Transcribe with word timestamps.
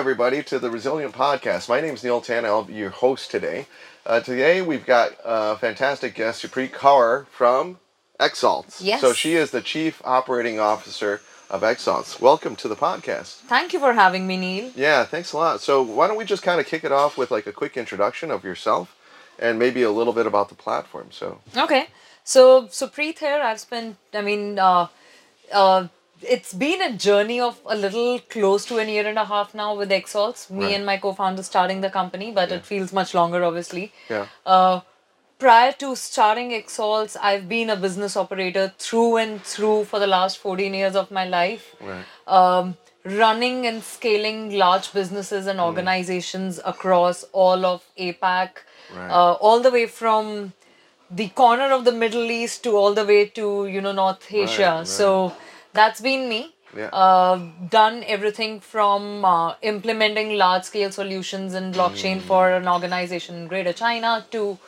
Uh, 0.00 0.02
everybody, 0.02 0.42
to 0.42 0.58
the 0.58 0.70
Resilient 0.70 1.14
Podcast. 1.14 1.68
My 1.68 1.82
name 1.82 1.92
is 1.92 2.02
Neil 2.02 2.22
Tan. 2.22 2.46
I'll 2.46 2.64
be 2.64 2.72
your 2.72 2.88
host 2.88 3.30
today. 3.30 3.66
Uh, 4.06 4.18
today, 4.18 4.62
we've 4.62 4.86
got 4.86 5.12
a 5.22 5.56
fantastic 5.58 6.14
guest, 6.14 6.42
Supreet 6.42 6.70
Kaur 6.70 7.26
from 7.26 7.78
XALTS. 8.18 8.80
Yes. 8.82 9.02
So, 9.02 9.12
she 9.12 9.34
is 9.34 9.50
the 9.50 9.60
Chief 9.60 10.00
Operating 10.02 10.58
Officer 10.58 11.20
of 11.50 11.60
XALTS. 11.60 12.18
Welcome 12.18 12.56
to 12.56 12.66
the 12.66 12.76
podcast. 12.76 13.40
Thank 13.40 13.74
you 13.74 13.78
for 13.78 13.92
having 13.92 14.26
me, 14.26 14.38
Neil. 14.38 14.72
Yeah, 14.74 15.04
thanks 15.04 15.34
a 15.34 15.36
lot. 15.36 15.60
So, 15.60 15.82
why 15.82 16.08
don't 16.08 16.16
we 16.16 16.24
just 16.24 16.42
kind 16.42 16.60
of 16.60 16.66
kick 16.66 16.82
it 16.82 16.92
off 16.92 17.18
with 17.18 17.30
like 17.30 17.46
a 17.46 17.52
quick 17.52 17.76
introduction 17.76 18.30
of 18.30 18.42
yourself 18.42 18.96
and 19.38 19.58
maybe 19.58 19.82
a 19.82 19.90
little 19.90 20.14
bit 20.14 20.24
about 20.24 20.48
the 20.48 20.54
platform. 20.54 21.08
So, 21.10 21.42
Okay. 21.54 21.88
So, 22.24 22.68
Supreet 22.68 23.18
here, 23.18 23.42
I've 23.42 23.60
spent, 23.60 23.98
I 24.14 24.22
mean, 24.22 24.58
uh, 24.58 24.86
uh, 25.52 25.88
it's 26.22 26.52
been 26.52 26.82
a 26.82 26.92
journey 26.96 27.40
of 27.40 27.60
a 27.66 27.74
little 27.76 28.18
close 28.18 28.64
to 28.66 28.78
an 28.78 28.88
year 28.88 29.06
and 29.06 29.18
a 29.18 29.24
half 29.24 29.54
now 29.54 29.74
with 29.74 29.90
XALTS. 29.90 30.50
Me 30.50 30.64
Right. 30.64 30.74
and 30.74 30.86
my 30.86 30.96
co 30.98 31.12
founder 31.12 31.42
starting 31.42 31.80
the 31.80 31.90
company, 31.90 32.30
but 32.30 32.52
it 32.52 32.64
feels 32.66 32.92
much 32.92 33.14
longer, 33.14 33.44
obviously. 33.44 33.92
yeah. 34.08 34.26
Uh, 34.44 34.80
prior 35.38 35.72
to 35.72 35.96
starting 35.96 36.50
XALTS, 36.50 37.16
I've 37.22 37.48
been 37.48 37.70
a 37.70 37.76
business 37.76 38.16
operator 38.16 38.72
through 38.78 39.16
and 39.16 39.42
through 39.42 39.84
for 39.86 39.98
the 39.98 40.06
last 40.06 40.38
14 40.38 40.74
years 40.74 40.94
of 40.96 41.10
my 41.10 41.24
life. 41.24 41.74
Right. 41.80 42.04
um, 42.26 42.76
running 43.02 43.66
and 43.66 43.82
scaling 43.82 44.40
large 44.58 44.92
businesses 44.92 45.46
and 45.46 45.58
organizations 45.58 46.60
across 46.66 47.24
all 47.32 47.64
of 47.64 47.82
APAC, 47.98 48.50
Right. 48.94 49.10
uh, 49.10 49.32
all 49.34 49.60
the 49.60 49.70
way 49.70 49.86
from 49.86 50.52
the 51.10 51.28
corner 51.28 51.68
of 51.76 51.84
the 51.86 51.92
Middle 51.92 52.30
East 52.30 52.62
to 52.64 52.76
all 52.76 52.92
the 52.92 53.04
way 53.06 53.24
to 53.38 53.66
you 53.66 53.80
know 53.80 53.92
North 53.92 54.26
Asia. 54.30 54.74
right. 54.78 54.86
So 54.86 55.32
that's 55.72 56.00
been 56.00 56.28
me. 56.28 56.54
Yeah. 56.76 56.86
Uh, 56.92 57.40
done 57.68 58.04
everything 58.06 58.60
from 58.60 59.24
uh, 59.24 59.54
implementing 59.60 60.36
large 60.38 60.64
scale 60.64 60.92
solutions 60.92 61.54
in 61.54 61.72
blockchain 61.72 62.18
Mm. 62.18 62.26
for 62.30 62.50
an 62.52 62.68
organization 62.68 63.34
in 63.40 63.48
Greater 63.48 63.72
China 63.72 64.24
to 64.30 64.58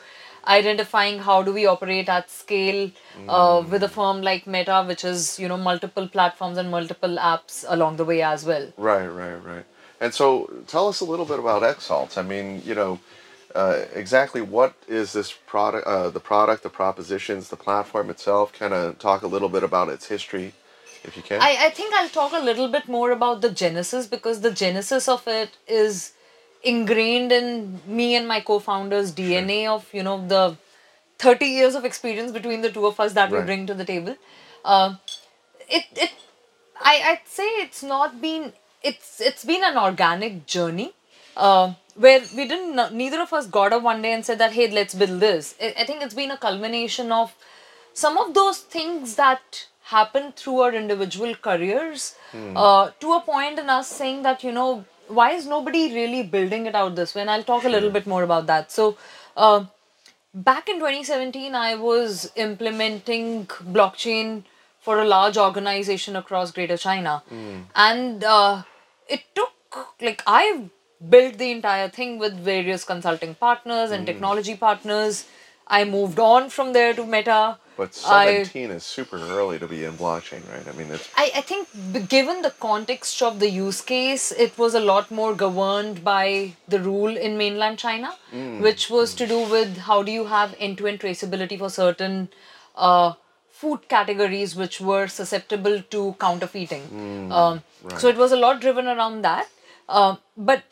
identifying 0.48 1.20
how 1.20 1.42
do 1.42 1.52
we 1.52 1.66
operate 1.66 2.08
at 2.08 2.28
scale 2.30 2.90
uh, 3.28 3.60
Mm. 3.60 3.68
with 3.70 3.82
a 3.84 3.88
firm 3.88 4.22
like 4.22 4.46
Meta, 4.46 4.82
which 4.86 5.04
is 5.04 5.38
you 5.38 5.48
know 5.48 5.56
multiple 5.56 6.08
platforms 6.08 6.58
and 6.58 6.70
multiple 6.70 7.16
apps 7.32 7.64
along 7.68 7.96
the 7.96 8.04
way 8.04 8.20
as 8.22 8.44
well. 8.44 8.66
Right, 8.76 9.06
right, 9.06 9.36
right. 9.52 9.64
And 10.00 10.12
so, 10.12 10.50
tell 10.66 10.88
us 10.88 11.00
a 11.00 11.04
little 11.04 11.24
bit 11.24 11.38
about 11.38 11.62
Exalt. 11.62 12.18
I 12.18 12.22
mean, 12.22 12.60
you 12.66 12.74
know, 12.74 12.98
uh, 13.54 13.84
exactly 13.94 14.40
what 14.40 14.74
is 14.88 15.12
this 15.12 15.30
product? 15.46 15.86
Uh, 15.86 16.10
the 16.10 16.18
product, 16.18 16.64
the 16.64 16.70
propositions, 16.70 17.48
the 17.48 17.56
platform 17.56 18.10
itself. 18.10 18.52
Kind 18.52 18.74
of 18.74 18.98
talk 18.98 19.22
a 19.22 19.28
little 19.28 19.48
bit 19.48 19.62
about 19.62 19.88
its 19.90 20.06
history, 20.08 20.54
if 21.04 21.16
you 21.16 21.22
can. 21.22 21.40
I, 21.40 21.56
I 21.66 21.70
think 21.70 21.94
I'll 21.94 22.08
talk 22.08 22.32
a 22.32 22.44
little 22.44 22.68
bit 22.68 22.88
more 22.88 23.10
about 23.10 23.40
the 23.40 23.50
genesis 23.50 24.06
because 24.06 24.40
the 24.40 24.50
genesis 24.50 25.08
of 25.08 25.26
it 25.26 25.50
is 25.66 26.12
ingrained 26.62 27.32
in 27.32 27.80
me 27.86 28.14
and 28.14 28.26
my 28.28 28.40
co-founders 28.40 29.12
DNA 29.12 29.66
of 29.66 29.92
you 29.92 30.02
know 30.02 30.26
the 30.26 30.56
30 31.18 31.46
years 31.46 31.74
of 31.74 31.84
experience 31.84 32.32
between 32.32 32.62
the 32.62 32.70
two 32.70 32.86
of 32.86 33.00
us 33.00 33.12
that 33.14 33.30
we 33.30 33.40
bring 33.40 33.66
to 33.66 33.74
the 33.74 33.84
table. 33.84 34.16
Uh, 34.64 34.94
it 35.68 35.84
it 35.96 36.12
I 36.80 36.94
I'd 37.12 37.26
say 37.26 37.48
it's 37.66 37.82
not 37.82 38.20
been 38.20 38.52
it's 38.82 39.20
it's 39.20 39.44
been 39.44 39.64
an 39.64 39.78
organic 39.78 40.46
journey. 40.46 40.92
Uh, 41.36 41.72
where 41.94 42.20
we 42.36 42.46
didn't 42.46 42.94
neither 42.94 43.20
of 43.20 43.32
us 43.32 43.46
got 43.46 43.72
up 43.72 43.82
one 43.82 44.02
day 44.02 44.12
and 44.12 44.24
said 44.24 44.38
that 44.38 44.52
hey 44.52 44.70
let's 44.70 44.94
build 44.94 45.20
this 45.20 45.54
I 45.60 45.84
think 45.84 46.02
it's 46.02 46.14
been 46.14 46.30
a 46.30 46.36
culmination 46.36 47.12
of 47.12 47.34
some 47.92 48.16
of 48.18 48.34
those 48.34 48.58
things 48.58 49.14
that 49.16 49.66
happen 49.94 50.32
through 50.40 50.58
our 50.66 50.72
individual 50.80 51.34
careers 51.48 52.14
uh, 52.56 52.90
to 53.04 53.12
a 53.18 53.20
point 53.20 53.58
in 53.64 53.70
us 53.76 53.88
saying 54.00 54.22
that 54.28 54.44
you 54.48 54.52
know 54.58 54.70
why 55.18 55.30
is 55.38 55.46
nobody 55.46 55.82
really 55.94 56.22
building 56.34 56.66
it 56.66 56.74
out 56.74 56.94
this 57.00 57.14
way? 57.14 57.20
And 57.22 57.30
i'll 57.30 57.48
talk 57.52 57.64
a 57.64 57.72
little 57.76 57.90
bit 57.98 58.06
more 58.06 58.22
about 58.22 58.46
that. 58.52 58.72
So 58.72 58.96
uh, 59.36 59.64
back 60.34 60.68
in 60.68 60.76
2017 60.76 61.54
i 61.54 61.74
was 61.74 62.30
implementing 62.36 63.46
blockchain 63.78 64.44
for 64.80 65.00
a 65.00 65.04
large 65.04 65.36
organization 65.46 66.16
across 66.16 66.52
greater 66.60 66.76
china. 66.76 67.22
And 67.88 68.24
uh, 68.24 68.62
it 69.08 69.22
took 69.34 69.82
like 70.00 70.22
i 70.26 70.44
built 71.12 71.38
the 71.38 71.50
entire 71.50 71.88
thing 71.88 72.18
with 72.18 72.34
various 72.48 72.84
consulting 72.84 73.34
partners 73.34 73.90
and 73.90 74.06
technology 74.06 74.56
partners. 74.56 75.24
I 75.66 75.84
moved 75.84 76.18
on 76.18 76.48
from 76.50 76.72
there 76.72 76.94
to 76.94 77.04
meta 77.14 77.58
but 77.76 77.98
I- 78.04 78.24
17 78.26 78.70
is 78.70 78.84
super 78.84 79.16
early 79.18 79.58
to 79.58 79.66
be 79.66 79.84
in 79.84 79.96
blockchain, 79.96 80.42
right? 80.52 80.66
I 80.66 80.72
mean, 80.78 80.90
it's 80.90 81.08
I, 81.16 81.30
I 81.36 81.40
think 81.42 81.68
given 82.08 82.42
the 82.42 82.50
context 82.50 83.22
of 83.22 83.38
the 83.40 83.48
use 83.50 83.80
case, 83.80 84.30
it 84.32 84.56
was 84.58 84.74
a 84.74 84.80
lot 84.80 85.10
more 85.10 85.34
governed 85.34 86.04
by 86.04 86.54
the 86.68 86.80
rule 86.80 87.16
in 87.16 87.36
mainland 87.38 87.78
China, 87.78 88.14
which 88.58 88.88
was 88.90 89.14
to 89.14 89.26
do 89.26 89.38
with 89.56 89.76
how 89.78 90.02
do 90.02 90.12
you 90.12 90.26
have 90.26 90.54
end 90.58 90.78
to 90.78 90.86
end 90.86 91.00
traceability 91.00 91.58
for 91.58 91.70
certain 91.70 92.28
uh, 92.76 93.12
food 93.50 93.88
categories 93.88 94.54
which 94.56 94.80
were 94.80 95.06
susceptible 95.08 95.82
to 95.96 96.16
counterfeiting. 96.20 96.90
Um, 97.30 97.62
So 98.00 98.08
it 98.08 98.16
was 98.16 98.32
a 98.32 98.36
lot 98.36 98.60
driven 98.60 98.86
around 98.86 99.22
that. 99.22 99.48
Uh, 99.88 100.16
but 100.36 100.62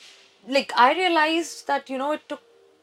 like 0.49 0.73
I 0.77 0.93
realized 0.95 1.67
that, 1.67 1.91
you 1.91 1.99
know, 1.99 2.13
it 2.13 2.29
took 2.29 2.43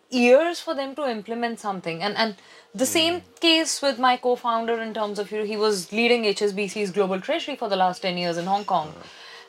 years 0.09 0.59
for 0.59 0.73
them 0.75 0.95
to 0.95 1.07
implement 1.09 1.59
something 1.59 2.01
and 2.01 2.15
and 2.15 2.35
the 2.73 2.85
same 2.85 3.21
case 3.39 3.81
with 3.81 3.99
my 3.99 4.17
co-founder 4.17 4.81
in 4.81 4.93
terms 4.93 5.19
of 5.19 5.31
you 5.31 5.39
know, 5.39 5.45
he 5.45 5.57
was 5.57 5.91
leading 5.91 6.23
hsbc's 6.23 6.91
global 6.91 7.19
treasury 7.19 7.55
for 7.55 7.69
the 7.69 7.75
last 7.75 8.01
10 8.01 8.17
years 8.17 8.37
in 8.37 8.45
hong 8.45 8.65
kong. 8.65 8.93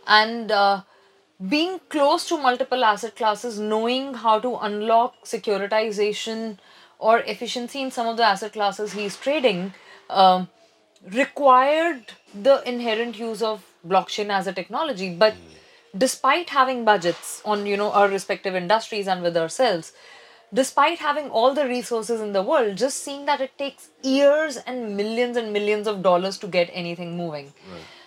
And 0.06 0.50
uh, 0.50 0.82
being 1.48 1.80
close 1.88 2.26
to 2.28 2.38
multiple 2.38 2.84
asset 2.84 3.16
classes 3.16 3.58
knowing 3.58 4.14
how 4.14 4.38
to 4.40 4.56
unlock 4.56 5.24
securitization 5.24 6.58
or 6.98 7.20
efficiency 7.20 7.82
in 7.82 7.90
some 7.90 8.06
of 8.06 8.16
the 8.16 8.24
asset 8.24 8.52
classes 8.52 8.92
he's 8.92 9.16
trading 9.16 9.74
um, 10.10 10.48
required 11.12 12.12
the 12.34 12.66
inherent 12.68 13.18
use 13.18 13.42
of 13.42 13.64
blockchain 13.86 14.30
as 14.30 14.46
a 14.46 14.52
technology. 14.52 15.14
But 15.14 15.34
despite 15.96 16.50
having 16.50 16.84
budgets 16.84 17.40
on 17.44 17.66
you 17.66 17.76
know 17.76 17.92
our 17.92 18.08
respective 18.08 18.54
industries 18.54 19.06
and 19.08 19.22
with 19.22 19.36
ourselves 19.36 19.92
despite 20.53 20.98
having 20.98 21.28
all 21.31 21.54
the 21.54 21.66
resources 21.66 22.20
in 22.20 22.32
the 22.32 22.42
world 22.42 22.76
just 22.76 23.03
seeing 23.04 23.26
that 23.26 23.41
it 23.41 23.56
takes 23.59 23.91
years 24.03 24.56
and 24.56 24.97
millions 24.97 25.36
and 25.36 25.53
millions 25.53 25.86
of 25.86 26.03
dollars 26.03 26.38
to 26.38 26.47
get 26.47 26.70
anything 26.72 27.16
moving. 27.16 27.53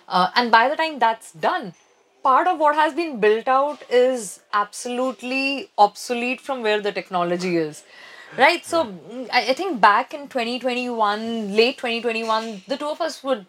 Uh, 0.08 0.30
and 0.34 0.50
by 0.50 0.68
the 0.68 0.76
time 0.76 0.98
that's 0.98 1.32
done 1.32 1.74
part 2.22 2.46
of 2.46 2.58
what 2.58 2.74
has 2.74 2.94
been 2.94 3.20
built 3.20 3.48
out 3.48 3.82
is 3.90 4.40
absolutely 4.52 5.70
obsolete 5.78 6.40
from 6.40 6.62
where 6.62 6.80
the 6.80 6.92
technology 6.92 7.56
is. 7.56 7.84
Right? 8.38 8.64
So 8.64 8.86
mm, 8.86 9.28
I, 9.30 9.50
I 9.50 9.52
think 9.52 9.80
back 9.80 10.14
in 10.14 10.26
2021 10.28 11.54
late 11.54 11.76
2021 11.76 12.62
the 12.66 12.78
two 12.78 12.86
of 12.86 13.00
us 13.02 13.22
would 13.22 13.46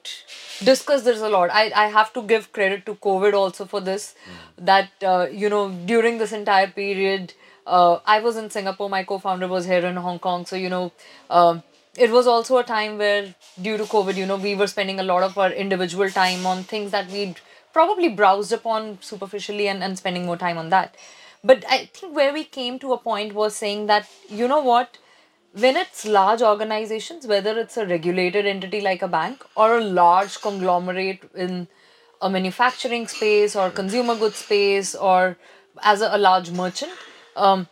discuss 0.62 1.04
this 1.04 1.22
a 1.22 1.30
lot. 1.30 1.50
I, 1.52 1.72
I 1.74 1.88
have 1.88 2.12
to 2.14 2.22
give 2.22 2.52
credit 2.52 2.86
to 2.88 2.96
covid 2.96 3.34
also 3.34 3.66
for 3.66 3.80
this 3.80 4.14
that 4.58 4.90
uh, 5.02 5.28
you 5.32 5.50
know 5.50 5.70
during 5.86 6.18
this 6.18 6.34
entire 6.34 6.68
period 6.68 7.34
uh, 7.66 8.00
i 8.06 8.20
was 8.20 8.38
in 8.38 8.50
singapore 8.50 8.90
my 8.90 9.04
co-founder 9.04 9.48
was 9.48 9.66
here 9.66 9.86
in 9.86 9.96
hong 9.96 10.20
kong 10.20 10.46
so 10.46 10.56
you 10.56 10.70
know 10.70 10.92
um, 11.30 11.64
it 11.98 12.10
was 12.12 12.28
also 12.28 12.58
a 12.58 12.64
time 12.64 12.98
where 12.98 13.34
due 13.62 13.78
to 13.78 13.84
covid 13.84 14.16
you 14.16 14.26
know 14.26 14.38
we 14.38 14.56
were 14.56 14.68
spending 14.68 15.00
a 15.00 15.04
lot 15.12 15.24
of 15.24 15.38
our 15.38 15.52
individual 15.52 16.10
time 16.10 16.46
on 16.46 16.64
things 16.64 16.92
that 16.92 17.10
we'd 17.10 17.40
probably 17.74 18.10
browsed 18.10 18.52
upon 18.52 19.00
superficially 19.02 19.68
and, 19.68 19.84
and 19.84 19.98
spending 19.98 20.28
more 20.28 20.38
time 20.38 20.60
on 20.60 20.70
that. 20.70 20.96
But 21.44 21.66
i 21.68 21.86
think 21.94 22.16
where 22.16 22.32
we 22.34 22.44
came 22.44 22.78
to 22.80 22.94
a 22.94 22.98
point 22.98 23.34
was 23.34 23.56
saying 23.56 23.88
that 23.88 24.08
you 24.30 24.48
know 24.48 24.62
what 24.62 24.98
when 25.64 25.76
it's 25.78 26.06
large 26.06 26.42
organizations 26.42 27.28
whether 27.28 27.58
it's 27.60 27.78
a 27.78 27.86
regulated 27.86 28.46
entity 28.46 28.82
like 28.82 29.02
a 29.02 29.08
bank 29.08 29.44
or 29.56 29.78
a 29.78 29.84
large 29.84 30.40
conglomerate 30.42 31.24
in 31.36 31.68
a 32.22 32.30
manufacturing 32.30 33.08
space 33.08 33.56
or 33.56 33.70
consumer 33.70 34.16
goods 34.16 34.38
space 34.38 34.96
or 34.96 35.38
as 35.82 36.02
a, 36.02 36.10
a 36.16 36.18
large 36.18 36.50
merchant 36.52 36.92
um, 37.36 37.68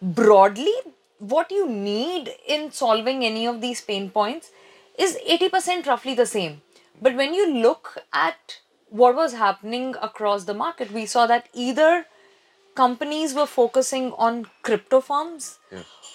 broadly 0.00 0.74
what 1.18 1.50
you 1.50 1.68
need 1.68 2.30
in 2.46 2.70
solving 2.70 3.24
any 3.24 3.46
of 3.46 3.60
these 3.60 3.80
pain 3.80 4.10
points 4.10 4.50
is 4.98 5.18
80% 5.28 5.86
roughly 5.86 6.14
the 6.14 6.26
same. 6.26 6.62
But 7.00 7.14
when 7.14 7.34
you 7.34 7.52
look 7.52 7.98
at 8.12 8.60
what 8.88 9.14
was 9.14 9.32
happening 9.32 9.94
across 10.00 10.44
the 10.44 10.54
market 10.54 10.92
we 10.92 11.06
saw 11.06 11.26
that 11.26 11.48
either 11.52 12.06
companies 12.74 13.34
were 13.34 13.46
focusing 13.46 14.12
on 14.12 14.46
crypto 14.62 15.00
firms 15.00 15.58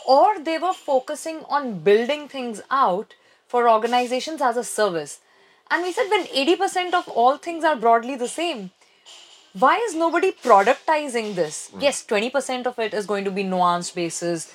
or 0.07 0.39
they 0.39 0.57
were 0.57 0.73
focusing 0.73 1.43
on 1.49 1.79
building 1.79 2.27
things 2.27 2.61
out 2.69 3.15
for 3.47 3.69
organizations 3.69 4.41
as 4.41 4.57
a 4.57 4.63
service. 4.63 5.19
And 5.69 5.83
we 5.83 5.91
said 5.91 6.09
when 6.09 6.25
80% 6.25 6.93
of 6.93 7.07
all 7.07 7.37
things 7.37 7.63
are 7.63 7.75
broadly 7.75 8.15
the 8.15 8.27
same 8.27 8.71
why 9.53 9.77
is 9.77 9.95
nobody 9.95 10.31
productizing 10.31 11.35
this? 11.35 11.71
Yes, 11.79 12.05
20% 12.05 12.65
of 12.65 12.79
it 12.79 12.93
is 12.93 13.05
going 13.05 13.25
to 13.25 13.31
be 13.31 13.43
nuanced 13.43 13.95
basis, 13.95 14.53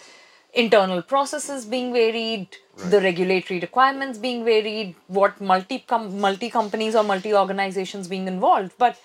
internal 0.54 1.02
processes 1.02 1.64
being 1.66 1.92
varied, 1.92 2.48
the 2.76 3.00
regulatory 3.00 3.60
requirements 3.60 4.18
being 4.18 4.44
varied, 4.44 4.94
what 5.08 5.40
multi 5.40 5.80
com- 5.80 6.18
multi 6.20 6.50
companies 6.50 6.94
or 6.94 7.02
multi 7.02 7.34
organizations 7.34 8.08
being 8.08 8.26
involved. 8.26 8.72
But 8.78 8.98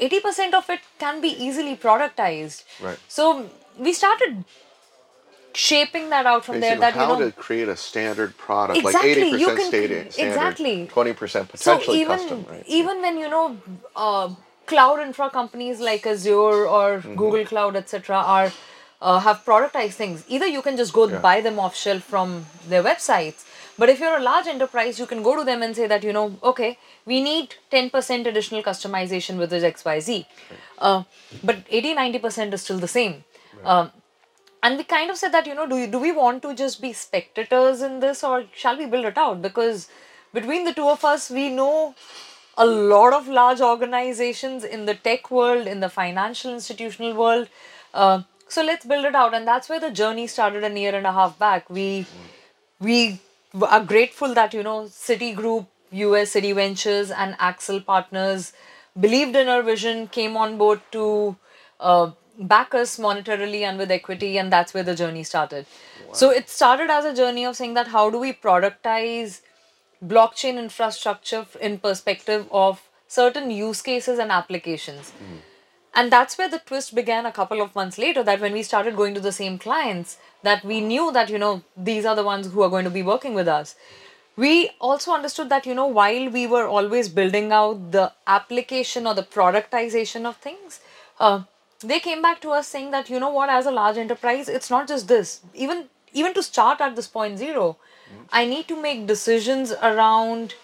80% 0.00 0.54
of 0.54 0.68
it 0.70 0.80
can 0.98 1.20
be 1.20 1.28
easily 1.28 1.76
productized. 1.76 2.64
Right. 2.80 2.98
So 3.08 3.50
we 3.78 3.92
started 3.92 4.44
shaping 5.54 6.10
that 6.10 6.26
out 6.26 6.44
from 6.44 6.60
there 6.60 6.78
that 6.78 6.94
how 6.94 7.14
you 7.14 7.20
know 7.20 7.30
to 7.30 7.32
create 7.36 7.68
a 7.68 7.76
standard 7.76 8.36
product, 8.36 8.78
Exactly, 8.78 9.30
like 9.32 9.40
you 9.40 9.48
80% 9.48 9.56
can 9.56 9.66
standard, 9.66 10.06
exactly. 10.06 10.86
20% 10.86 11.28
so 11.28 11.44
potentially 11.44 12.00
even 12.00 12.18
custom, 12.18 12.46
right? 12.48 12.64
even 12.66 13.00
when 13.02 13.18
you 13.18 13.28
know 13.28 13.58
uh, 13.94 14.34
cloud 14.72 15.00
infra 15.06 15.28
companies 15.38 15.80
like 15.88 16.06
azure 16.16 16.60
or 16.80 16.84
Mm-hmm. 16.98 17.16
google 17.22 17.44
cloud 17.54 17.76
etc 17.84 18.16
are 18.36 18.52
uh, 19.10 19.18
have 19.18 19.38
productized 19.44 19.94
things. 20.00 20.20
Either 20.28 20.46
you 20.46 20.60
can 20.64 20.76
just 20.80 20.92
go 20.96 21.04
Yeah. 21.08 21.18
buy 21.22 21.38
them 21.46 21.56
off 21.62 21.74
shelf 21.84 22.04
from 22.10 22.34
their 22.72 22.82
websites 22.88 23.46
but 23.82 23.88
if 23.94 24.02
you're 24.02 24.16
a 24.18 24.22
large 24.26 24.46
enterprise 24.52 25.00
you 25.02 25.06
can 25.12 25.22
go 25.28 25.32
to 25.38 25.44
them 25.48 25.62
and 25.66 25.74
say 25.80 25.86
that 25.92 26.04
you 26.08 26.12
know 26.18 26.26
okay 26.50 26.68
we 27.12 27.18
need 27.24 27.56
10% 27.72 28.26
additional 28.32 28.62
customization 28.68 29.38
with 29.44 29.50
this 29.56 29.64
xyz 29.72 30.20
uh, 30.78 31.02
but 31.50 31.64
80 31.80 31.94
90% 31.96 32.52
is 32.58 32.62
still 32.68 32.78
the 32.86 32.92
same. 32.94 33.16
Um, 33.64 33.90
and 34.62 34.78
we 34.78 34.84
kind 34.84 35.10
of 35.10 35.16
said 35.24 35.32
that 35.32 35.46
you 35.50 35.54
know 35.58 35.66
do 35.66 35.76
you, 35.82 35.86
do 35.96 35.98
we 36.06 36.12
want 36.12 36.42
to 36.46 36.54
just 36.54 36.80
be 36.86 36.92
spectators 36.92 37.82
in 37.82 37.98
this 38.06 38.22
or 38.30 38.44
shall 38.54 38.78
we 38.78 38.86
build 38.86 39.04
it 39.12 39.18
out? 39.18 39.42
Because 39.42 39.88
between 40.32 40.64
the 40.64 40.74
two 40.80 40.88
of 40.88 41.04
us 41.04 41.30
we 41.30 41.48
know 41.60 41.94
a 42.56 42.66
lot 42.66 43.12
of 43.12 43.28
large 43.28 43.60
organizations 43.60 44.64
in 44.64 44.84
the 44.86 44.94
tech 44.94 45.30
world 45.30 45.66
in 45.66 45.80
the 45.80 45.88
financial 45.88 46.52
institutional 46.52 47.14
world. 47.14 47.48
Uh, 47.94 48.22
so 48.48 48.62
let's 48.62 48.84
build 48.84 49.04
it 49.04 49.14
out. 49.14 49.34
And 49.34 49.46
that's 49.46 49.68
where 49.68 49.80
the 49.80 49.90
journey 49.90 50.26
started 50.26 50.64
a 50.64 50.78
year 50.78 50.94
and 50.94 51.06
a 51.06 51.12
half 51.12 51.38
back. 51.38 51.70
We 51.70 52.06
we 52.80 53.20
are 53.60 53.84
grateful 53.84 54.34
that 54.34 54.54
you 54.54 54.62
know 54.62 54.82
Citigroup, 54.84 55.66
US 55.92 56.32
Citi 56.34 56.54
Ventures, 56.54 57.10
and 57.10 57.34
Accel 57.38 57.84
Partners 57.84 58.52
believed 58.98 59.36
in 59.36 59.48
our 59.48 59.62
vision, 59.62 60.08
came 60.08 60.36
on 60.36 60.58
board 60.58 60.80
to 60.92 61.36
uh, 61.80 62.10
back 62.38 62.74
us 62.74 62.98
monetarily 62.98 63.62
and 63.62 63.78
with 63.78 63.90
equity, 63.90 64.38
and 64.38 64.52
that's 64.52 64.74
where 64.74 64.82
the 64.82 64.94
journey 64.94 65.22
started. 65.24 65.66
So 66.12 66.30
it 66.30 66.50
started 66.50 66.90
as 66.90 67.04
a 67.06 67.14
journey 67.14 67.44
of 67.46 67.56
saying 67.56 67.74
that 67.74 67.88
how 67.88 68.10
do 68.10 68.18
we 68.18 68.32
productize 68.34 69.40
blockchain 70.04 70.58
infrastructure 70.58 71.46
in 71.60 71.78
perspective 71.78 72.46
of 72.50 72.82
certain 73.08 73.50
use 73.50 73.82
cases 73.82 74.18
and 74.18 74.30
applications. 74.32 75.12
And 75.94 76.10
that's 76.10 76.38
where 76.38 76.48
the 76.48 76.58
twist 76.58 76.94
began 76.94 77.26
a 77.26 77.32
couple 77.32 77.60
of 77.60 77.74
months 77.74 77.98
later 77.98 78.22
that 78.22 78.40
when 78.40 78.54
we 78.54 78.62
started 78.62 78.96
going 78.96 79.14
to 79.14 79.20
the 79.20 79.32
same 79.32 79.58
clients, 79.58 80.16
that 80.42 80.64
we 80.64 80.80
knew 80.80 81.12
that, 81.12 81.28
you 81.28 81.38
know, 81.38 81.62
these 81.76 82.06
are 82.06 82.16
the 82.16 82.24
ones 82.24 82.50
who 82.50 82.62
are 82.62 82.70
going 82.70 82.84
to 82.84 82.90
be 82.90 83.02
working 83.02 83.34
with 83.34 83.46
us. 83.46 83.74
We 84.34 84.70
also 84.80 85.12
understood 85.12 85.50
that, 85.50 85.66
you 85.66 85.74
know, 85.74 85.86
while 85.86 86.30
we 86.30 86.46
were 86.46 86.66
always 86.66 87.10
building 87.10 87.52
out 87.52 87.92
the 87.92 88.12
application 88.26 89.06
or 89.06 89.14
the 89.14 89.22
productization 89.22 90.24
of 90.24 90.38
things, 90.38 90.80
uh, 91.20 91.42
they 91.80 92.00
came 92.00 92.22
back 92.22 92.40
to 92.40 92.50
us 92.50 92.68
saying 92.68 92.92
that, 92.92 93.10
you 93.10 93.20
know 93.20 93.28
what, 93.28 93.50
as 93.50 93.66
a 93.66 93.70
large 93.70 93.98
enterprise, 93.98 94.48
it's 94.48 94.70
not 94.70 94.88
just 94.88 95.08
this. 95.08 95.42
Even 95.52 95.88
even 96.14 96.34
to 96.34 96.42
start 96.42 96.80
at 96.80 96.94
this 96.94 97.06
point 97.06 97.38
zero, 97.38 97.76
I 98.32 98.44
need 98.44 98.68
to 98.68 98.80
make 98.80 99.06
decisions 99.06 99.72
around 99.72 100.54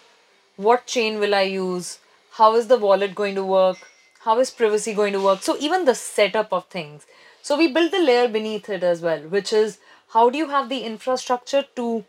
what 0.55 0.85
chain 0.85 1.19
will 1.19 1.35
I 1.35 1.43
use? 1.43 1.99
How 2.31 2.55
is 2.55 2.67
the 2.67 2.77
wallet 2.77 3.15
going 3.15 3.35
to 3.35 3.43
work? 3.43 3.77
How 4.21 4.39
is 4.39 4.51
privacy 4.51 4.93
going 4.93 5.13
to 5.13 5.21
work? 5.21 5.41
So, 5.41 5.57
even 5.59 5.85
the 5.85 5.95
setup 5.95 6.51
of 6.51 6.65
things. 6.65 7.05
So, 7.41 7.57
we 7.57 7.71
built 7.71 7.91
the 7.91 7.99
layer 7.99 8.27
beneath 8.27 8.69
it 8.69 8.83
as 8.83 9.01
well, 9.01 9.21
which 9.21 9.53
is 9.53 9.79
how 10.09 10.29
do 10.29 10.37
you 10.37 10.49
have 10.49 10.69
the 10.69 10.81
infrastructure 10.81 11.65
to 11.75 12.03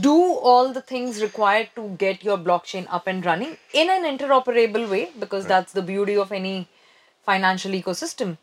do 0.00 0.14
all 0.14 0.72
the 0.72 0.82
things 0.82 1.22
required 1.22 1.70
to 1.74 1.96
get 1.98 2.22
your 2.22 2.38
blockchain 2.38 2.86
up 2.90 3.06
and 3.06 3.24
running 3.24 3.56
in 3.72 3.90
an 3.90 4.04
interoperable 4.04 4.88
way, 4.88 5.10
because 5.18 5.46
that's 5.46 5.72
the 5.72 5.82
beauty 5.82 6.16
of 6.16 6.32
any 6.32 6.68
financial 7.24 7.72
ecosystem, 7.72 8.38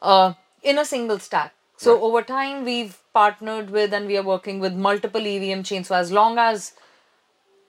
uh, 0.00 0.32
in 0.62 0.78
a 0.78 0.84
single 0.84 1.18
stack. 1.18 1.54
So, 1.82 1.94
Right. 1.94 2.02
over 2.08 2.22
time, 2.22 2.64
we've 2.64 2.96
partnered 3.18 3.70
with 3.76 3.94
and 3.98 4.06
we 4.06 4.16
are 4.18 4.26
working 4.30 4.60
with 4.64 4.74
multiple 4.86 5.26
EVM 5.30 5.62
chains. 5.70 5.88
So, 5.88 5.96
as 5.96 6.12
long 6.18 6.38
as 6.38 6.72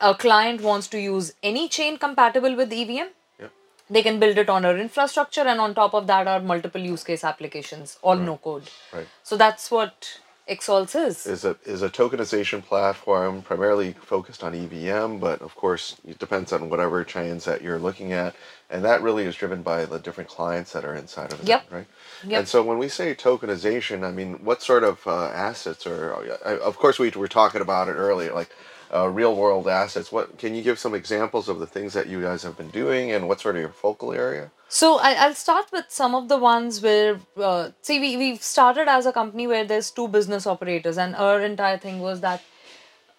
a 0.09 0.13
client 0.23 0.61
wants 0.61 0.87
to 0.95 0.99
use 0.99 1.33
any 1.51 1.67
chain 1.77 1.97
compatible 2.03 2.55
with 2.55 2.73
EVM, 2.81 3.09
Yep. 3.39 3.51
they 3.89 4.03
can 4.07 4.19
build 4.19 4.37
it 4.43 4.49
on 4.57 4.65
our 4.65 4.77
infrastructure, 4.77 5.47
and 5.53 5.59
on 5.67 5.73
top 5.79 5.95
of 6.01 6.05
that 6.11 6.27
are 6.27 6.41
multiple 6.51 6.85
use 6.91 7.03
case 7.09 7.23
applications, 7.31 7.97
all 8.01 8.15
no 8.27 8.37
code. 8.49 8.69
Right. 8.91 9.07
So 9.23 9.37
that's 9.43 9.71
what 9.77 10.19
XALTS 10.49 10.95
is. 10.95 11.25
is 11.25 11.45
a 11.45 11.55
is 11.65 11.81
a 11.83 11.89
tokenization 11.89 12.63
platform 12.63 13.41
primarily 13.41 13.93
focused 13.93 14.43
on 14.43 14.53
EVM, 14.53 15.17
but 15.19 15.41
of 15.41 15.55
course 15.55 15.95
it 16.05 16.19
depends 16.19 16.51
on 16.53 16.69
whatever 16.69 17.03
chains 17.05 17.45
that 17.45 17.61
you're 17.61 17.79
looking 17.79 18.11
at, 18.13 18.35
and 18.69 18.83
that 18.83 19.01
really 19.01 19.23
is 19.23 19.35
driven 19.35 19.61
by 19.61 19.85
the 19.85 19.99
different 19.99 20.29
clients 20.29 20.73
that 20.73 20.83
are 20.85 20.95
inside 20.95 21.31
of 21.31 21.41
it, 21.41 21.47
Yep. 21.47 21.71
right? 21.71 21.87
Yep. 22.25 22.39
And 22.39 22.47
so 22.47 22.61
when 22.63 22.77
we 22.77 22.89
say 22.89 23.15
tokenization, 23.15 24.03
I 24.05 24.11
mean 24.11 24.43
what 24.43 24.61
sort 24.61 24.83
of 24.83 25.05
uh, 25.07 25.27
assets 25.27 25.87
are? 25.87 26.13
I- 26.45 26.57
Of 26.57 26.77
course, 26.77 26.99
we 26.99 27.09
were 27.11 27.29
talking 27.29 27.61
about 27.61 27.87
it 27.87 27.93
earlier, 27.93 28.33
like 28.33 28.49
uh, 28.93 29.07
real 29.09 29.35
world 29.35 29.67
assets. 29.67 30.11
What 30.11 30.37
can 30.37 30.55
you 30.55 30.61
give 30.61 30.77
some 30.77 30.93
examples 30.93 31.49
of 31.49 31.59
the 31.59 31.67
things 31.67 31.93
that 31.93 32.07
you 32.07 32.21
guys 32.21 32.43
have 32.43 32.57
been 32.57 32.69
doing, 32.69 33.11
and 33.11 33.27
what 33.29 33.39
sort 33.41 33.55
of 33.55 33.61
your 33.61 33.71
focal 33.71 34.11
area? 34.13 34.51
So 34.73 34.97
I, 34.97 35.13
I'll 35.13 35.35
start 35.35 35.71
with 35.71 35.85
some 35.89 36.15
of 36.15 36.29
the 36.29 36.37
ones 36.37 36.81
where, 36.81 37.19
uh, 37.37 37.69
see, 37.83 37.99
we, 37.99 38.17
we've 38.17 38.41
started 38.41 38.87
as 38.87 39.05
a 39.05 39.13
company 39.13 39.45
where 39.45 39.63
there's 39.63 39.91
two 39.91 40.07
business 40.07 40.47
operators, 40.47 40.97
and 40.97 41.15
our 41.15 41.39
entire 41.41 41.77
thing 41.77 41.99
was 41.99 42.21
that 42.21 42.41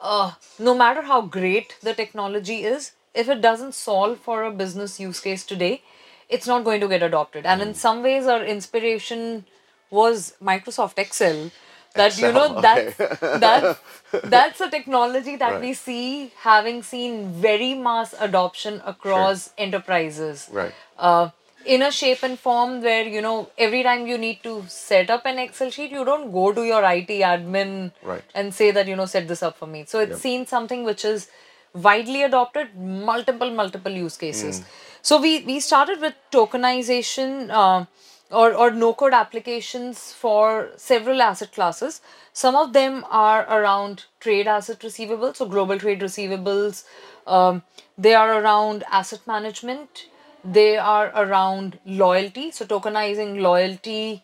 uh, 0.01 0.33
no 0.59 0.75
matter 0.75 1.03
how 1.03 1.21
great 1.21 1.77
the 1.81 1.95
technology 1.95 2.65
is, 2.65 2.91
if 3.15 3.29
it 3.29 3.41
doesn't 3.41 3.75
solve 3.75 4.19
for 4.19 4.43
a 4.43 4.51
business 4.51 4.99
use 4.99 5.21
case 5.21 5.45
today, 5.47 5.83
it's 6.29 6.49
not 6.49 6.65
going 6.65 6.81
to 6.81 6.89
get 6.89 7.05
adopted. 7.05 7.47
And 7.47 7.63
in 7.63 7.75
some 7.75 8.03
ways, 8.03 8.27
our 8.27 8.45
inspiration 8.45 9.45
was 9.91 10.35
Microsoft 10.43 10.99
Excel. 10.99 11.53
That 11.95 12.19
you 12.19 12.33
know 12.33 12.59
Excel, 12.59 12.59
okay. 12.59 12.95
that's 12.99 13.41
that's 13.41 13.81
that's 14.25 14.61
a 14.61 14.69
technology 14.69 15.37
that 15.37 15.61
we 15.61 15.73
see 15.75 16.33
having 16.41 16.83
seen 16.83 17.31
very 17.35 17.75
mass 17.75 18.13
adoption 18.19 18.83
across 18.85 19.53
enterprises 19.57 20.49
Right. 20.51 20.75
uh, 20.99 21.29
in 21.67 21.83
a 21.83 21.91
shape 21.91 22.23
and 22.23 22.39
form 22.39 22.81
where 22.83 23.07
you 23.07 23.21
know 23.21 23.49
every 23.59 23.83
time 23.83 24.07
you 24.07 24.17
need 24.19 24.43
to 24.43 24.65
set 24.69 25.11
up 25.11 25.25
an 25.27 25.39
excel 25.39 25.71
sheet 25.71 25.91
you 25.91 26.05
don't 26.05 26.31
go 26.33 26.53
to 26.53 26.65
your 26.65 26.83
it 26.85 27.09
admin 27.09 27.91
Right. 28.03 28.23
and 28.35 28.55
say 28.55 28.71
that 28.71 28.87
you 28.87 28.97
know 28.97 29.07
set 29.07 29.29
this 29.29 29.43
up 29.43 29.57
for 29.57 29.67
me 29.67 29.85
so 29.87 30.01
it's 30.01 30.11
Yep. 30.11 30.19
seen 30.21 30.47
something 30.47 30.85
which 30.85 31.05
is 31.05 31.29
widely 31.73 32.23
adopted 32.23 32.75
multiple 32.77 33.51
multiple 33.51 33.93
use 33.93 34.17
cases 34.17 34.61
Mm. 34.61 34.65
so 35.03 35.21
we 35.27 35.33
we 35.51 35.59
started 35.61 36.01
with 36.01 36.15
tokenization 36.33 37.51
uh, 37.51 37.85
or, 38.31 38.53
or 38.55 38.71
no 38.71 38.93
code 38.95 39.13
applications 39.13 40.13
for 40.13 40.71
several 40.77 41.21
asset 41.23 41.53
classes. 41.53 42.01
Some 42.33 42.57
of 42.57 42.73
them 42.73 43.05
are 43.11 43.43
around 43.43 44.05
trade 44.19 44.49
asset 44.49 44.81
receivables, 44.81 45.37
so 45.37 45.47
global 45.47 45.79
trade 45.79 46.01
receivables. 46.01 46.85
Um, 47.27 47.63
they 47.97 48.15
are 48.15 48.41
around 48.41 48.83
asset 48.91 49.21
management. 49.27 50.07
They 50.45 50.77
are 50.77 51.07
around 51.15 51.79
loyalty, 51.87 52.51
so 52.51 52.67
tokenizing 52.67 53.41
loyalty 53.41 54.23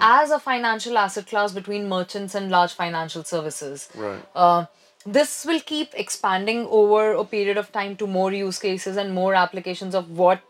as 0.00 0.30
a 0.30 0.38
financial 0.38 0.96
asset 0.96 1.26
class 1.26 1.52
between 1.52 1.88
merchants 1.88 2.36
and 2.36 2.50
large 2.50 2.72
financial 2.74 3.24
services. 3.24 3.88
Right. 3.96 4.22
Uh, 4.34 4.66
this 5.04 5.44
will 5.44 5.60
keep 5.60 5.92
expanding 5.94 6.66
over 6.70 7.12
a 7.14 7.24
period 7.24 7.56
of 7.56 7.72
time 7.72 7.96
to 7.96 8.06
more 8.06 8.32
use 8.32 8.58
cases 8.60 8.96
and 8.96 9.12
more 9.12 9.34
applications 9.34 9.94
of 9.94 10.08
what 10.10 10.42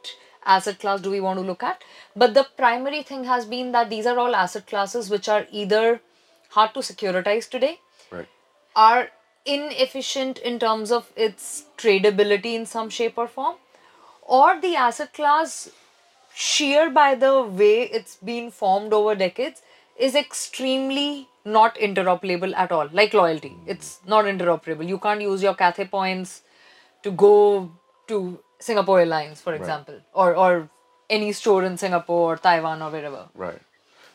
asset 0.44 0.78
class 0.78 1.00
do 1.00 1.10
we 1.10 1.20
want 1.20 1.38
to 1.38 1.44
look 1.44 1.62
at. 1.62 1.82
But 2.14 2.34
the 2.34 2.46
primary 2.56 3.02
thing 3.02 3.24
has 3.24 3.46
been 3.46 3.72
that 3.72 3.88
these 3.90 4.06
are 4.06 4.18
all 4.18 4.34
asset 4.34 4.66
classes 4.66 5.08
which 5.10 5.28
are 5.28 5.46
either 5.50 6.00
hard 6.50 6.74
to 6.74 6.80
securitize 6.80 7.48
today, 7.48 7.80
Right. 8.10 8.28
are 8.74 9.08
inefficient 9.46 10.38
in 10.38 10.58
terms 10.58 10.90
of 10.92 11.10
its 11.16 11.64
tradability 11.78 12.54
in 12.54 12.66
some 12.66 12.90
shape 12.90 13.16
or 13.16 13.26
form, 13.28 13.56
or 14.26 14.60
the 14.60 14.76
asset 14.76 15.12
class, 15.14 15.70
sheer 16.34 16.90
by 16.90 17.14
the 17.14 17.42
way 17.42 17.82
it's 17.82 18.16
been 18.16 18.50
formed 18.50 18.92
over 18.92 19.14
decades, 19.14 19.62
is 19.98 20.14
extremely 20.14 21.28
not 21.44 21.76
interoperable 21.76 22.54
at 22.54 22.72
all. 22.72 22.88
Like 22.92 23.14
loyalty, 23.14 23.54
it's 23.66 24.00
not 24.06 24.24
interoperable. 24.26 24.86
You 24.88 24.98
can't 24.98 25.20
use 25.20 25.42
your 25.42 25.54
Cathay 25.54 25.86
points 25.86 26.42
to 27.02 27.10
go 27.10 27.70
to 28.08 28.38
Singapore 28.58 29.00
Airlines, 29.00 29.40
for 29.40 29.54
example, 29.54 30.00
or 30.12 30.34
or 30.36 30.68
any 31.08 31.32
store 31.32 31.62
in 31.64 31.78
Singapore 31.78 32.34
or 32.34 32.36
Taiwan 32.36 32.82
or 32.82 32.90
wherever. 32.90 33.28
Right. 33.34 33.60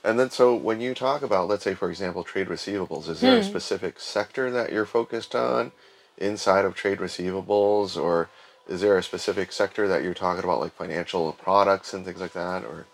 And 0.03 0.19
then, 0.19 0.29
so 0.31 0.55
when 0.55 0.81
you 0.81 0.93
talk 0.95 1.21
about, 1.21 1.47
let's 1.47 1.63
say, 1.63 1.75
for 1.75 1.89
example, 1.89 2.23
trade 2.23 2.47
receivables, 2.47 3.07
is 3.07 3.21
there 3.21 3.33
a 3.35 3.43
Hmm. 3.43 3.49
specific 3.49 3.99
sector 3.99 4.49
that 4.51 4.71
you're 4.71 4.85
focused 4.85 5.35
on 5.35 5.71
inside 6.17 6.65
of 6.65 6.75
trade 6.75 6.97
receivables, 6.99 7.95
or 8.01 8.29
is 8.67 8.81
there 8.81 8.97
a 8.97 9.03
specific 9.03 9.51
sector 9.51 9.87
that 9.87 10.03
you're 10.03 10.13
talking 10.13 10.43
about, 10.43 10.59
like 10.59 10.73
financial 10.73 11.33
products 11.33 11.93
and 11.93 12.05
things 12.05 12.19
like 12.19 12.33
that, 12.33 12.63
or? 12.63 12.85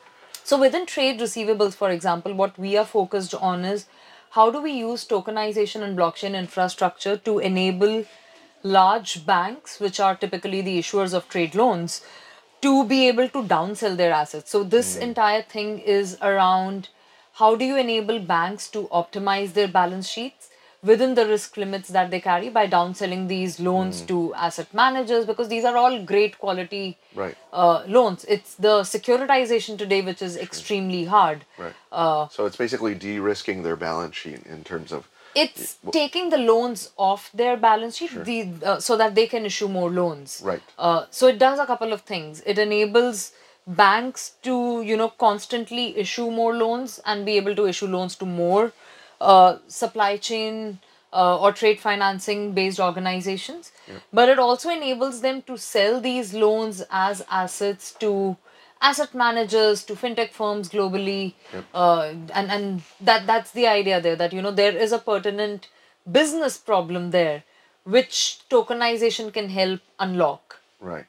So 0.44 0.60
within 0.60 0.86
trade 0.86 1.20
receivables, 1.20 1.74
for 1.74 1.90
example, 1.90 2.34
what 2.34 2.58
we 2.58 2.78
are 2.78 2.86
focused 2.86 3.34
on 3.36 3.66
is 3.66 3.86
how 4.32 4.50
do 4.50 4.62
we 4.62 4.72
use 4.72 5.06
tokenization 5.06 5.82
and 5.82 5.98
blockchain 5.98 6.36
infrastructure 6.36 7.18
to 7.18 7.40
enable 7.40 8.06
large 8.64 9.26
banks, 9.26 9.80
which 9.80 10.00
are 10.00 10.16
typically 10.16 10.62
the 10.62 10.80
issuers 10.80 11.14
of 11.14 11.28
trade 11.30 11.56
loans, 11.56 12.02
to 12.62 12.86
be 12.86 13.08
able 13.08 13.30
to 13.30 13.44
downsell 13.44 13.98
their 13.98 14.12
assets. 14.12 14.52
So 14.52 14.64
this 14.64 14.96
hmm. 14.96 15.04
entire 15.04 15.42
thing 15.42 15.80
is 15.80 16.18
around 16.22 16.90
how 17.34 17.56
do 17.56 17.66
you 17.66 17.78
enable 17.78 18.20
banks 18.20 18.68
to 18.70 18.88
optimize 18.88 19.54
their 19.54 19.68
balance 19.68 20.08
sheets 20.10 20.47
within 20.84 21.16
the 21.16 21.26
risk 21.26 21.58
limits 21.58 21.90
that 21.90 22.12
they 22.12 22.20
carry 22.20 22.50
by 22.50 22.68
downselling 22.68 23.28
these 23.28 23.60
loans 23.60 24.02
to 24.02 24.34
asset 24.36 24.72
managers 24.74 25.26
because 25.26 25.48
these 25.50 25.66
are 25.66 25.76
all 25.76 26.02
great 26.04 26.38
quality 26.40 26.98
Right. 27.16 27.36
uh, 27.52 27.84
loans. 27.88 28.26
It's 28.26 28.56
the 28.56 28.82
securitization 28.82 29.78
today 29.78 30.02
which 30.02 30.22
is 30.22 30.38
extremely 30.38 31.06
hard. 31.06 31.46
Right. 31.58 31.74
Uh, 31.92 32.28
so 32.30 32.46
it's 32.46 32.56
basically 32.58 32.94
de-risking 32.96 33.64
their 33.64 33.76
balance 33.76 34.16
sheet 34.16 34.46
in 34.46 34.64
terms 34.64 34.92
of 34.92 35.08
it's 35.36 35.78
taking 35.92 36.30
the 36.30 36.38
loans 36.38 36.92
off 36.98 37.30
their 37.32 37.58
balance 37.58 37.98
sheet 37.98 38.12
the, 38.26 38.50
uh, 38.64 38.80
so 38.80 38.98
that 38.98 39.14
they 39.14 39.28
can 39.28 39.46
issue 39.46 39.68
more 39.68 39.90
loans. 39.92 40.42
Right. 40.44 40.62
Uh, 40.80 41.06
so 41.12 41.28
it 41.28 41.38
does 41.38 41.60
a 41.60 41.66
couple 41.66 41.94
of 41.94 42.02
things. 42.02 42.42
It 42.46 42.58
enables 42.58 43.34
banks 43.68 44.32
to 44.42 44.82
you 44.82 44.96
know 44.96 45.10
constantly 45.10 45.98
issue 45.98 46.32
more 46.32 46.56
loans 46.56 47.00
and 47.06 47.26
be 47.26 47.36
able 47.36 47.54
to 47.56 47.68
issue 47.68 47.86
loans 47.86 48.16
to 48.16 48.26
more 48.26 48.72
uh, 49.22 49.58
supply 49.68 50.18
chain 50.18 50.80
uh, 51.14 51.40
or 51.40 51.52
trade 51.52 51.80
financing 51.80 52.54
based 52.54 52.80
organizations. 52.80 53.72
But 54.14 54.30
it 54.30 54.40
also 54.40 54.70
enables 54.70 55.22
them 55.22 55.42
to 55.44 55.58
sell 55.58 56.00
these 56.02 56.34
loans 56.34 56.84
as 56.92 57.26
assets 57.30 57.92
to 58.00 58.38
asset 58.82 59.14
managers 59.14 59.84
to 59.86 59.94
fintech 59.96 60.32
firms 60.32 60.70
globally 60.70 61.34
uh, 61.74 62.14
and 62.34 62.52
and 62.52 62.84
that 63.02 63.26
that's 63.26 63.52
the 63.52 63.66
idea 63.68 64.00
there 64.00 64.16
that 64.16 64.32
you 64.34 64.42
know 64.42 64.52
there 64.52 64.76
is 64.78 64.92
a 64.92 65.00
pertinent 65.00 65.68
business 66.12 66.58
problem 66.58 67.10
there 67.12 67.44
which 67.84 68.40
tokenization 68.50 69.34
can 69.34 69.50
help 69.50 69.80
unlock 70.00 70.60
Right. 70.80 71.06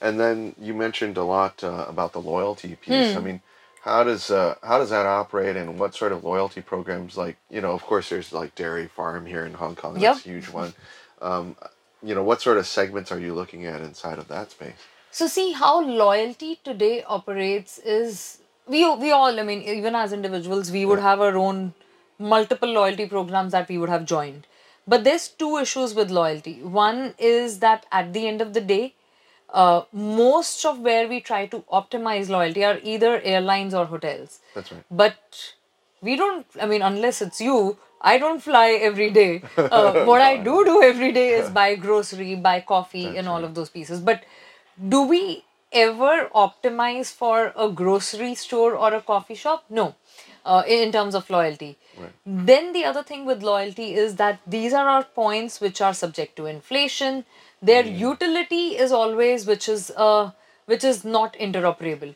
And 0.00 0.18
then 0.18 0.54
you 0.58 0.74
mentioned 0.74 1.16
a 1.16 1.22
lot 1.22 1.62
uh, 1.62 1.86
about 1.88 2.12
the 2.12 2.20
loyalty 2.20 2.74
piece. 2.74 3.14
I 3.16 3.20
Hmm. 3.20 3.24
mean, 3.26 3.40
how 3.82 4.04
does 4.04 4.30
uh, 4.30 4.54
how 4.62 4.78
does 4.78 4.90
that 4.90 5.06
operate, 5.06 5.56
and 5.56 5.78
what 5.78 5.94
sort 5.94 6.12
of 6.12 6.22
loyalty 6.24 6.60
programs? 6.60 7.16
Like, 7.16 7.36
you 7.50 7.60
know, 7.60 7.72
of 7.72 7.82
course, 7.82 8.08
there's 8.10 8.32
like 8.32 8.54
Dairy 8.54 8.86
Farm 8.86 9.26
here 9.26 9.44
in 9.44 9.54
Hong 9.54 9.74
Kong. 9.74 9.94
That's 9.94 10.02
Yep. 10.02 10.16
a 10.16 10.28
huge 10.28 10.48
one. 10.48 10.72
Um, 11.20 11.56
you 12.02 12.14
know, 12.14 12.22
what 12.22 12.40
sort 12.40 12.58
of 12.58 12.66
segments 12.66 13.10
are 13.12 13.18
you 13.18 13.34
looking 13.34 13.66
at 13.66 13.80
inside 13.80 14.18
of 14.18 14.28
that 14.28 14.52
space? 14.52 14.74
So 15.10 15.26
see 15.26 15.52
how 15.52 15.82
loyalty 15.82 16.60
today 16.64 17.02
operates 17.02 17.78
is 17.78 18.38
we 18.66 18.88
we 18.94 19.10
all 19.10 19.38
I 19.38 19.42
mean 19.42 19.62
even 19.62 19.94
as 19.96 20.12
individuals 20.12 20.70
we 20.70 20.84
would 20.84 21.00
have 21.00 21.20
our 21.20 21.36
own 21.36 21.74
multiple 22.18 22.68
loyalty 22.68 23.06
programs 23.06 23.52
that 23.52 23.68
we 23.68 23.78
would 23.78 23.88
have 23.88 24.04
joined. 24.04 24.46
But 24.86 25.04
there's 25.04 25.28
two 25.28 25.58
issues 25.58 25.94
with 25.94 26.10
loyalty. 26.10 26.62
One 26.62 27.14
is 27.18 27.58
that 27.60 27.86
at 27.92 28.12
the 28.12 28.26
end 28.26 28.40
of 28.40 28.52
the 28.52 28.60
day, 28.60 28.94
uh, 29.52 29.82
most 29.92 30.64
of 30.64 30.80
where 30.80 31.08
we 31.08 31.20
try 31.20 31.46
to 31.46 31.60
optimize 31.72 32.28
loyalty 32.28 32.64
are 32.64 32.78
either 32.82 33.20
airlines 33.22 33.74
or 33.74 33.84
hotels. 33.86 34.40
That's 34.54 34.72
right. 34.72 34.84
But 34.90 35.54
we 36.00 36.16
don't, 36.16 36.46
I 36.60 36.66
mean, 36.66 36.82
unless 36.82 37.22
it's 37.22 37.40
you, 37.40 37.76
I 38.00 38.18
don't 38.18 38.40
fly 38.42 38.70
every 38.70 39.10
day. 39.10 39.42
Uh, 39.56 40.04
what 40.10 40.20
I 40.20 40.36
do 40.36 40.64
do 40.64 40.82
every 40.82 41.12
day 41.12 41.30
is 41.30 41.50
buy 41.60 41.74
grocery, 41.76 42.34
buy 42.34 42.60
coffee, 42.60 43.16
and 43.16 43.28
all 43.28 43.44
of 43.44 43.54
those 43.54 43.70
pieces. 43.70 44.00
But 44.00 44.24
do 44.88 45.02
we 45.02 45.44
ever 45.72 46.28
optimize 46.34 47.12
for 47.12 47.52
a 47.56 47.68
grocery 47.68 48.34
store 48.34 48.74
or 48.74 48.92
a 48.94 49.00
coffee 49.00 49.34
shop? 49.34 49.64
No, 49.70 49.94
uh, 50.44 50.62
in 50.66 50.80
in 50.80 50.92
terms 50.92 51.14
of 51.14 51.30
loyalty. 51.30 51.76
Then 52.24 52.72
the 52.72 52.84
other 52.84 53.02
thing 53.02 53.24
with 53.26 53.42
loyalty 53.42 53.94
is 53.94 54.16
that 54.16 54.40
these 54.46 54.72
are 54.72 54.88
our 54.88 55.04
points 55.04 55.60
which 55.60 55.80
are 55.80 55.94
subject 55.94 56.36
to 56.36 56.46
inflation. 56.46 57.24
Their 57.62 57.86
utility 57.86 58.76
is 58.76 58.92
always 58.92 59.46
which 59.46 59.68
is 59.68 59.92
uh, 59.96 60.30
which 60.66 60.84
is 60.84 61.04
not 61.04 61.34
interoperable. 61.34 62.14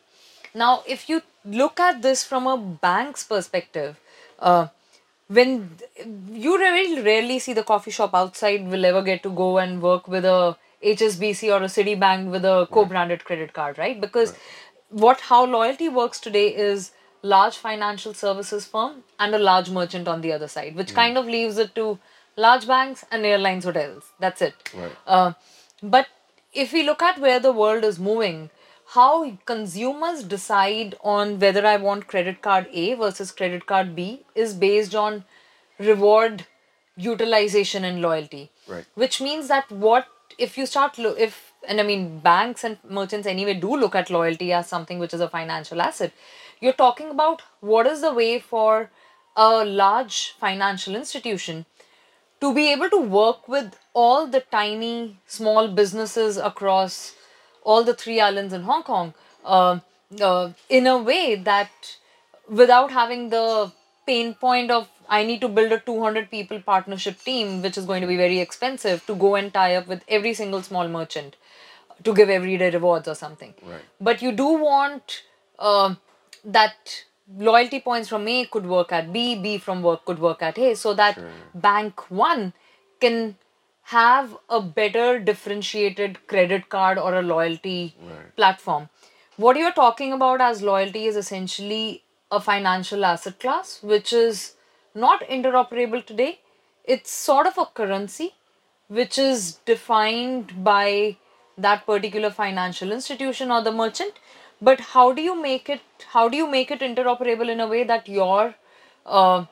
Now, 0.54 0.82
if 0.86 1.08
you 1.08 1.22
look 1.44 1.78
at 1.78 2.02
this 2.02 2.24
from 2.24 2.46
a 2.46 2.56
bank's 2.56 3.24
perspective, 3.24 4.00
uh, 4.38 4.68
when 5.28 5.70
you 6.30 6.58
really 6.58 7.02
rarely 7.02 7.38
see 7.38 7.52
the 7.52 7.62
coffee 7.62 7.90
shop 7.90 8.14
outside 8.14 8.66
will 8.66 8.84
ever 8.84 9.02
get 9.02 9.22
to 9.22 9.30
go 9.30 9.58
and 9.58 9.82
work 9.82 10.08
with 10.08 10.24
a 10.24 10.56
HSBC 10.82 11.52
or 11.52 11.62
a 11.62 11.66
Citibank 11.66 12.30
with 12.30 12.44
a 12.44 12.68
co-branded 12.70 13.24
credit 13.24 13.52
card, 13.52 13.78
right? 13.78 14.00
Because 14.00 14.34
what 14.90 15.20
how 15.20 15.44
loyalty 15.44 15.88
works 15.88 16.20
today 16.20 16.48
is 16.54 16.92
large 17.22 17.56
financial 17.56 18.14
services 18.14 18.66
firm 18.66 19.02
and 19.18 19.34
a 19.34 19.38
large 19.38 19.68
merchant 19.70 20.06
on 20.06 20.20
the 20.20 20.32
other 20.32 20.48
side, 20.48 20.76
which 20.76 20.94
kind 20.94 21.18
of 21.18 21.26
leaves 21.26 21.58
it 21.58 21.74
to 21.74 21.98
large 22.37 22.66
banks 22.66 23.05
and 23.11 23.25
airlines, 23.25 23.64
hotels. 23.64 24.05
That's 24.19 24.43
it. 24.43 24.55
Right. 24.75 24.93
Uh, 25.07 25.33
but 25.83 26.07
if 26.52 26.73
we 26.73 26.83
look 26.83 27.02
at 27.02 27.19
where 27.21 27.40
the 27.40 27.52
world 27.52 27.85
is 27.85 27.99
moving, 27.99 28.50
how 28.95 29.38
consumers 29.45 30.23
decide 30.23 30.95
on 31.02 31.38
whether 31.38 31.66
I 31.66 31.76
want 31.76 32.07
credit 32.07 32.40
card 32.43 32.69
A 32.73 32.95
versus 32.95 33.33
credit 33.33 33.66
card 33.66 33.97
B 33.97 34.25
is 34.35 34.55
based 34.55 34.95
on 34.95 35.25
reward 35.78 36.47
utilization 36.97 37.85
and 37.85 38.00
loyalty. 38.00 38.50
Right. 38.66 38.85
Which 38.95 39.21
means 39.21 39.49
that 39.49 39.71
what 39.71 40.07
if 40.38 40.57
you 40.57 40.66
start 40.66 40.99
lo- 40.99 41.14
if 41.19 41.52
and 41.69 41.81
I 41.81 41.83
mean 41.83 42.21
banks 42.21 42.64
and 42.64 42.78
merchants 42.88 43.26
anyway 43.26 43.55
do 43.55 43.76
look 43.76 43.95
at 43.95 44.11
loyalty 44.11 44.52
as 44.52 44.69
something 44.69 44.99
which 44.99 45.14
is 45.14 45.21
a 45.21 45.28
financial 45.28 45.83
asset. 45.83 46.12
You're 46.61 46.73
talking 46.73 47.11
about 47.11 47.43
what 47.61 47.87
is 47.87 48.00
the 48.00 48.14
way 48.14 48.38
for 48.38 48.90
a 49.37 49.64
large 49.64 50.33
financial 50.38 50.95
institution 50.95 51.66
to 52.40 52.52
be 52.55 52.71
able 52.73 52.90
to 52.90 52.99
work 52.99 53.49
with 53.49 53.78
all 53.95 54.26
the 54.26 54.40
tiny 54.40 55.16
small 55.26 55.69
businesses 55.69 56.37
across 56.37 57.14
all 57.62 57.83
the 57.83 57.95
three 57.95 58.21
islands 58.21 58.52
in 58.52 58.62
Hong 58.62 58.83
Kong 58.83 59.14
uh, 59.45 59.78
uh, 60.21 60.50
in 60.69 60.87
a 60.87 60.99
way 60.99 61.35
that 61.35 61.71
without 62.49 62.90
having 62.90 63.31
the 63.31 63.73
pain 64.07 64.35
point 64.35 64.71
of 64.71 64.88
I 65.09 65.25
need 65.25 65.40
to 65.40 65.49
build 65.49 65.73
a 65.73 65.78
200 65.78 66.31
people 66.31 66.61
partnership 66.61 67.21
team, 67.21 67.62
which 67.62 67.78
is 67.78 67.85
going 67.85 68.00
to 68.00 68.09
be 68.09 68.16
very 68.16 68.40
expensive 68.40 69.07
to 69.07 69.14
go 69.14 69.35
and 69.37 69.52
tie 69.52 69.76
up 69.76 69.87
with 69.87 70.02
every 70.09 70.35
single 70.35 70.62
small 70.62 70.88
merchant 70.88 71.37
to 72.05 72.12
give 72.12 72.28
everyday 72.28 72.71
rewards 72.71 73.09
or 73.09 73.14
something. 73.14 73.55
Right. 73.64 73.83
But 74.00 74.23
you 74.23 74.33
do 74.33 74.47
want 74.47 75.23
uh, 75.59 75.95
that 76.45 77.05
loyalty 77.38 77.80
points 77.80 78.09
from 78.09 78.26
A 78.28 78.47
could 78.47 78.66
work 78.66 78.92
at 78.92 79.12
B, 79.12 79.35
B 79.37 79.59
from 79.59 79.83
work 79.83 80.04
could 80.04 80.18
work 80.18 80.42
at 80.42 80.59
A, 80.59 80.75
so 80.75 80.95
that 80.95 81.18
bank 81.54 82.11
one 82.11 82.52
can 83.00 83.37
have 83.83 84.37
a 84.49 84.61
better 84.61 85.18
differentiated 85.21 86.26
credit 86.26 86.68
card 86.68 86.99
or 86.99 87.14
a 87.14 87.23
loyalty 87.23 87.95
Right. 88.00 88.35
platform. 88.37 88.88
What 89.37 89.56
you're 89.56 89.73
talking 89.73 90.12
about 90.12 90.40
as 90.40 90.62
loyalty 90.62 91.06
is 91.06 91.16
essentially 91.16 92.02
a 92.30 92.40
financial 92.40 93.04
asset 93.04 93.38
class 93.38 93.83
which 93.83 94.12
is 94.12 94.54
not 94.95 95.21
interoperable 95.23 96.04
today. 96.04 96.40
It's 96.85 97.11
sort 97.11 97.47
of 97.47 97.59
a 97.59 97.66
currency 97.66 98.35
which 98.88 99.18
is 99.18 99.59
defined 99.64 100.64
by 100.64 101.16
that 101.59 101.87
particular 101.87 102.30
financial 102.30 102.92
institution 102.92 103.50
or 103.50 103.62
the 103.62 103.73
merchant 103.73 104.14
but 104.60 104.80
how 104.80 105.12
do 105.12 105.22
you 105.22 105.40
make 105.40 105.68
it 105.68 105.80
how 106.12 106.28
do 106.28 106.36
you 106.36 106.46
make 106.46 106.70
it 106.70 106.80
interoperable 106.80 107.48
in 107.48 107.60
a 107.60 107.66
way 107.66 107.84
that 107.84 108.08
your 108.08 108.54
uh, 109.04 109.44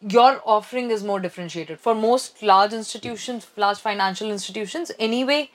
your 0.00 0.40
offering 0.44 0.90
is 0.90 1.02
more 1.02 1.20
differentiated? 1.20 1.80
For 1.80 1.94
most 1.94 2.42
large 2.42 2.72
institutions 2.72 3.46
large 3.56 3.78
financial 3.78 4.30
institutions 4.30 4.92
anyway 4.98 5.50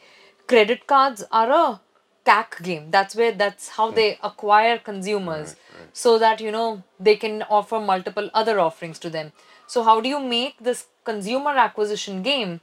credit 0.48 0.88
cards 0.88 1.24
are 1.32 1.51
a 1.51 1.79
CAC 2.25 2.62
game. 2.63 2.91
That's 2.91 3.15
where 3.15 3.32
that's 3.32 3.70
how 3.70 3.91
they 3.91 4.18
acquire 4.24 4.77
consumers. 4.77 5.56
So 5.94 6.20
that 6.20 6.41
you 6.41 6.51
know 6.51 6.84
they 7.00 7.15
can 7.15 7.44
offer 7.44 7.79
multiple 7.79 8.29
other 8.34 8.60
offerings 8.60 9.00
to 9.00 9.10
them. 9.10 9.32
So 9.68 9.84
how 9.84 10.01
do 10.01 10.10
you 10.10 10.20
make 10.20 10.60
this 10.60 10.88
consumer 11.06 11.51
acquisition 11.51 12.22
game 12.24 12.62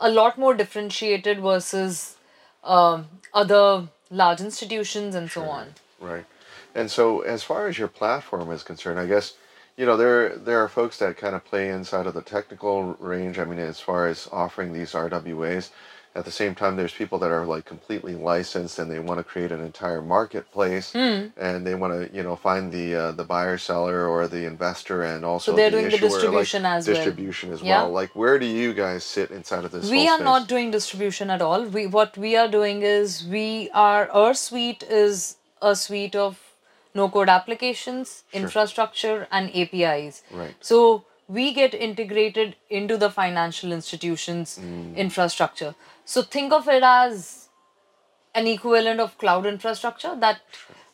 a 0.00 0.10
lot 0.10 0.38
more 0.38 0.54
differentiated 0.54 1.40
versus 1.40 2.16
um, 2.64 3.06
other 3.32 3.88
large 4.10 4.40
institutions 4.40 5.14
and 5.14 5.30
so 5.30 5.42
on 5.42 5.74
Right. 6.00 6.24
And 6.74 6.90
so 6.90 7.20
as 7.20 7.42
far 7.42 7.66
as 7.66 7.78
your 7.78 7.88
platform 7.88 8.50
is 8.52 8.62
concerned, 8.62 9.00
I 9.00 9.06
guess, 9.06 9.34
you 9.76 9.86
know, 9.86 9.96
there 9.96 10.36
there 10.36 10.62
are 10.62 10.68
folks 10.68 10.98
that 10.98 11.16
kind 11.16 11.34
of 11.34 11.44
play 11.44 11.68
inside 11.68 12.06
of 12.06 12.14
the 12.14 12.22
technical 12.22 12.94
range. 13.00 13.38
I 13.38 13.44
mean, 13.44 13.58
as 13.58 13.80
far 13.80 14.06
as 14.06 14.28
offering 14.32 14.72
these 14.72 14.92
RWAs, 14.92 15.70
at 16.18 16.24
the 16.24 16.30
same 16.42 16.54
time, 16.54 16.76
there's 16.76 16.92
people 17.02 17.18
that 17.20 17.30
are 17.30 17.46
like 17.46 17.64
completely 17.64 18.14
licensed 18.32 18.78
and 18.80 18.90
they 18.90 18.98
want 18.98 19.18
to 19.20 19.24
create 19.24 19.52
an 19.52 19.60
entire 19.70 20.02
marketplace 20.02 20.92
Hmm. 20.92 21.26
and 21.36 21.66
they 21.66 21.74
want 21.82 21.92
to, 21.94 22.16
you 22.16 22.22
know, 22.26 22.36
find 22.36 22.72
the 22.72 22.86
uh, 23.02 23.12
the 23.12 23.24
buyer 23.24 23.56
seller 23.58 24.06
or 24.12 24.26
the 24.26 24.44
investor 24.44 24.98
and 25.10 25.24
also 25.24 25.52
so 25.52 25.56
they're 25.56 25.70
the 25.70 25.76
doing 25.78 25.88
the 25.90 25.96
issuer, 25.96 26.08
like, 26.10 26.20
distribution 26.20 26.64
as 26.66 26.86
well. 26.86 26.94
distribution 26.94 27.52
as 27.52 27.62
Yeah. 27.62 27.82
well. 27.82 27.90
Like, 28.00 28.10
where 28.22 28.36
do 28.38 28.46
you 28.46 28.74
guys 28.74 29.04
sit 29.04 29.30
inside 29.30 29.64
of 29.64 29.70
this? 29.70 29.90
we 29.96 30.02
are 30.08 30.16
space? 30.18 30.24
not 30.32 30.48
doing 30.48 30.70
distribution 30.78 31.30
at 31.30 31.40
all 31.40 31.62
we 31.76 31.86
what 31.98 32.18
we 32.24 32.30
are 32.42 32.48
doing 32.58 32.82
is 32.82 33.08
we 33.38 33.70
are 33.88 34.04
our 34.22 34.34
suite 34.34 34.82
is 35.04 35.36
a 35.70 35.74
suite 35.84 36.16
of 36.26 36.32
no 37.00 37.08
code 37.14 37.28
applications 37.38 38.24
infrastructure 38.32 39.18
and 39.30 39.44
apis 39.62 40.22
Right. 40.40 40.54
so 40.60 41.04
we 41.28 41.52
get 41.52 41.74
integrated 41.74 42.56
into 42.70 42.96
the 42.96 43.10
financial 43.10 43.72
institutions 43.72 44.58
Mm. 44.62 44.96
infrastructure 45.06 45.74
so 46.04 46.22
think 46.36 46.52
of 46.58 46.68
it 46.76 46.82
as 46.90 47.48
an 48.34 48.46
equivalent 48.46 49.00
of 49.00 49.16
cloud 49.18 49.46
infrastructure 49.46 50.14
that 50.16 50.40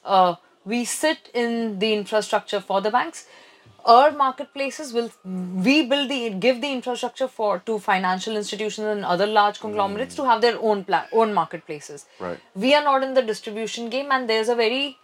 uh, 0.05 0.35
we 0.65 0.85
sit 0.85 1.31
in 1.35 1.79
the 1.79 1.93
infrastructure 1.93 2.61
for 2.61 2.81
the 2.81 2.91
banks 2.91 3.27
our 3.93 4.11
marketplaces 4.19 4.93
will 4.97 5.11
we 5.69 5.75
build 5.89 6.09
the 6.11 6.21
give 6.45 6.61
the 6.61 6.73
infrastructure 6.73 7.29
for 7.29 7.51
to 7.71 7.79
financial 7.87 8.37
institutions 8.43 8.87
and 8.97 9.05
other 9.15 9.27
large 9.27 9.61
conglomerates 9.61 10.15
to 10.21 10.25
have 10.31 10.41
their 10.41 10.59
own 10.71 10.85
pla- 10.85 11.07
own 11.13 11.35
marketplaces 11.41 12.07
Right. 12.19 12.39
we 12.55 12.75
are 12.75 12.85
not 12.91 13.03
in 13.09 13.13
the 13.19 13.23
distribution 13.33 13.91
game 13.97 14.11
and 14.19 14.29
there's 14.35 14.49
a 14.49 14.55
very 14.67 14.97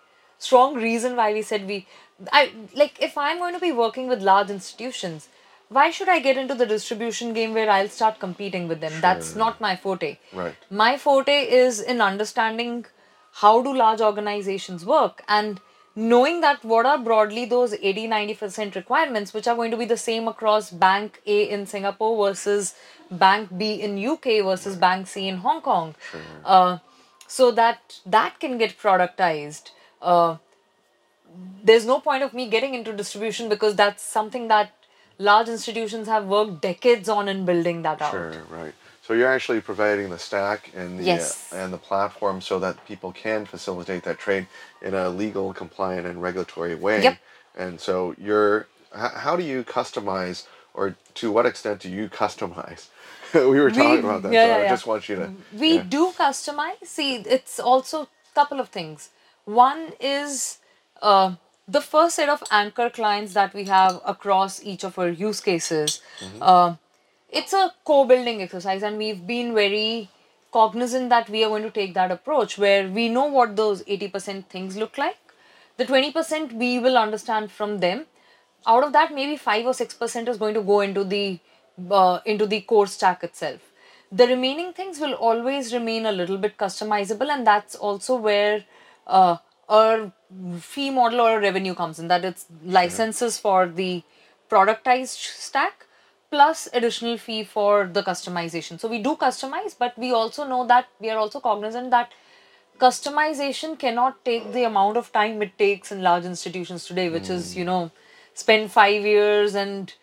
strong 0.46 0.74
reason 0.84 1.16
why 1.20 1.32
we 1.38 1.42
said 1.50 1.66
we 1.72 1.78
i 2.40 2.42
like 2.80 3.00
if 3.08 3.16
i'm 3.24 3.38
going 3.44 3.54
to 3.58 3.64
be 3.68 3.72
working 3.80 4.08
with 4.12 4.28
large 4.30 4.50
institutions 4.56 5.28
why 5.78 5.88
should 5.96 6.08
i 6.14 6.18
get 6.28 6.36
into 6.42 6.54
the 6.60 6.66
distribution 6.74 7.32
game 7.38 7.52
where 7.58 7.70
i'll 7.70 7.92
start 7.96 8.18
competing 8.18 8.66
with 8.68 8.80
them? 8.84 8.94
That's 9.00 9.34
not 9.36 9.60
my 9.60 9.76
forte. 9.76 10.18
Right. 10.32 10.56
my 10.68 10.96
forte 10.98 11.36
is 11.64 11.80
in 11.80 12.00
understanding 12.00 12.86
how 13.42 13.62
do 13.62 13.74
large 13.80 14.00
organizations 14.00 14.84
work 14.84 15.22
and 15.28 15.60
knowing 15.94 16.40
that 16.40 16.64
what 16.64 16.86
are 16.86 16.98
broadly 16.98 17.44
those 17.52 17.74
80 17.74 18.08
90% 18.08 18.74
requirements 18.74 19.34
which 19.34 19.46
are 19.52 19.54
going 19.60 19.70
to 19.70 19.76
be 19.76 19.84
the 19.92 19.96
same 19.96 20.28
across 20.32 20.70
bank 20.70 21.20
a 21.26 21.38
in 21.56 21.66
singapore 21.66 22.12
versus 22.26 22.74
bank 23.10 23.56
b 23.62 23.72
in 23.88 23.98
uk 24.12 24.24
versus 24.50 24.76
bank 24.76 25.06
c 25.06 25.28
in 25.28 25.38
hong 25.46 25.60
kong. 25.60 25.94
Uh, 26.44 26.78
so 27.26 27.50
that 27.60 28.00
that 28.06 28.40
can 28.40 28.58
get 28.58 28.76
productized 28.86 29.70
uh, 30.02 30.36
there's 31.62 31.86
no 31.86 32.00
point 32.00 32.22
of 32.22 32.34
me 32.34 32.48
getting 32.48 32.74
into 32.74 32.92
distribution 32.92 33.48
because 33.48 33.76
that's 33.76 34.02
something 34.02 34.48
that 34.48 34.72
large 35.18 35.48
institutions 35.48 36.08
have 36.08 36.24
worked 36.26 36.60
decades 36.62 37.08
on 37.08 37.28
in 37.28 37.44
building 37.44 37.82
that 37.82 38.00
out 38.02 38.10
Sure, 38.12 38.42
right. 38.50 38.74
So 39.02 39.14
you're 39.14 39.30
actually 39.32 39.60
providing 39.60 40.10
the 40.10 40.18
stack 40.18 40.70
and 40.74 40.98
the 40.98 41.04
Yes. 41.04 41.52
uh, 41.52 41.56
and 41.56 41.72
the 41.72 41.78
platform 41.78 42.40
so 42.40 42.58
that 42.60 42.84
people 42.86 43.12
can 43.12 43.44
facilitate 43.44 44.04
that 44.04 44.18
trade 44.18 44.46
in 44.82 44.94
a 44.94 45.08
legal, 45.08 45.52
compliant, 45.52 46.06
and 46.06 46.22
regulatory 46.22 46.74
way. 46.76 47.02
Yep. 47.02 47.18
And 47.56 47.80
so 47.80 48.14
you're 48.18 48.68
h- 48.94 49.12
how 49.24 49.34
do 49.36 49.42
you 49.42 49.64
customize, 49.64 50.46
or 50.74 50.94
to 51.14 51.32
what 51.32 51.44
extent 51.44 51.80
do 51.80 51.90
you 51.90 52.08
customize? 52.08 52.86
we 53.34 53.58
were 53.60 53.70
talking 53.70 54.04
about 54.04 54.22
that. 54.22 54.32
yeah, 54.32 54.44
so 54.44 54.58
yeah, 54.58 54.64
I 54.64 54.68
just 54.68 54.86
want 54.86 55.08
you 55.08 55.16
to. 55.16 55.32
we 55.52 55.74
yeah. 55.74 55.82
do 55.82 56.12
customize 56.12 56.84
see 56.84 57.16
it's 57.16 57.58
also 57.58 58.02
a 58.02 58.08
couple 58.34 58.60
of 58.60 58.68
things 58.68 59.10
one 59.44 59.92
is 60.00 60.58
uh, 61.02 61.34
the 61.68 61.80
first 61.80 62.16
set 62.16 62.28
of 62.28 62.42
anchor 62.50 62.90
clients 62.90 63.32
that 63.34 63.54
we 63.54 63.64
have 63.64 64.00
across 64.04 64.62
each 64.62 64.84
of 64.84 64.98
our 64.98 65.08
use 65.08 65.40
cases. 65.40 66.00
Uh, 66.40 66.74
it's 67.28 67.52
a 67.52 67.72
co-building 67.84 68.42
exercise 68.42 68.82
and 68.82 68.98
we've 68.98 69.26
been 69.26 69.54
very 69.54 70.10
cognizant 70.52 71.10
that 71.10 71.28
we 71.28 71.44
are 71.44 71.48
going 71.48 71.62
to 71.62 71.70
take 71.70 71.94
that 71.94 72.10
approach 72.10 72.58
where 72.58 72.88
we 72.88 73.08
know 73.08 73.26
what 73.26 73.54
those 73.56 73.82
80% 73.84 74.46
things 74.46 74.76
look 74.76 74.98
like. 74.98 75.16
The 75.76 75.86
20% 75.86 76.52
we 76.54 76.78
will 76.78 76.98
understand 76.98 77.50
from 77.52 77.78
them. 77.78 78.06
Out 78.66 78.84
of 78.84 78.92
that 78.92 79.14
maybe 79.14 79.36
5 79.36 79.66
or 79.66 79.72
6% 79.72 80.28
is 80.28 80.36
going 80.36 80.54
to 80.54 80.62
go 80.62 80.80
into 80.80 81.04
the 81.04 81.38
uh, 81.90 82.18
into 82.26 82.46
the 82.46 82.60
core 82.62 82.86
stack 82.86 83.22
itself. 83.24 83.60
The 84.12 84.26
remaining 84.26 84.72
things 84.72 84.98
will 84.98 85.14
always 85.14 85.72
remain 85.72 86.04
a 86.04 86.12
little 86.12 86.36
bit 86.36 86.58
customizable 86.58 87.30
and 87.30 87.46
that's 87.46 87.74
also 87.74 88.16
where 88.16 88.64
uh, 89.06 89.36
our 89.68 90.12
fee 90.60 90.90
model 90.90 91.20
or 91.20 91.40
revenue 91.40 91.74
comes 91.74 91.98
in 91.98 92.08
that 92.08 92.24
it's 92.24 92.46
licenses 92.64 93.38
for 93.38 93.66
the 93.66 94.02
productized 94.50 95.16
stack 95.16 95.86
plus 96.30 96.68
additional 96.72 97.16
fee 97.18 97.42
for 97.44 97.86
the 97.92 98.02
customization. 98.02 98.78
So 98.78 98.88
we 98.88 98.98
do 99.02 99.16
customize 99.16 99.76
but 99.78 99.96
we 99.98 100.12
also 100.12 100.46
know 100.46 100.66
that 100.66 100.86
we 101.00 101.10
are 101.10 101.18
also 101.18 101.40
cognizant 101.40 101.90
that 101.90 102.12
customization 102.78 103.78
cannot 103.78 104.24
take 104.24 104.52
the 104.52 104.64
amount 104.64 104.96
of 104.96 105.12
time 105.12 105.42
it 105.42 105.56
takes 105.58 105.92
in 105.92 106.02
large 106.02 106.24
institutions 106.24 106.86
today 106.86 107.08
which 107.10 107.28
is 107.28 107.56
you 107.56 107.64
know 107.64 107.90
spend 108.34 108.70
five 108.72 109.04
years 109.04 109.54
and 109.54 109.94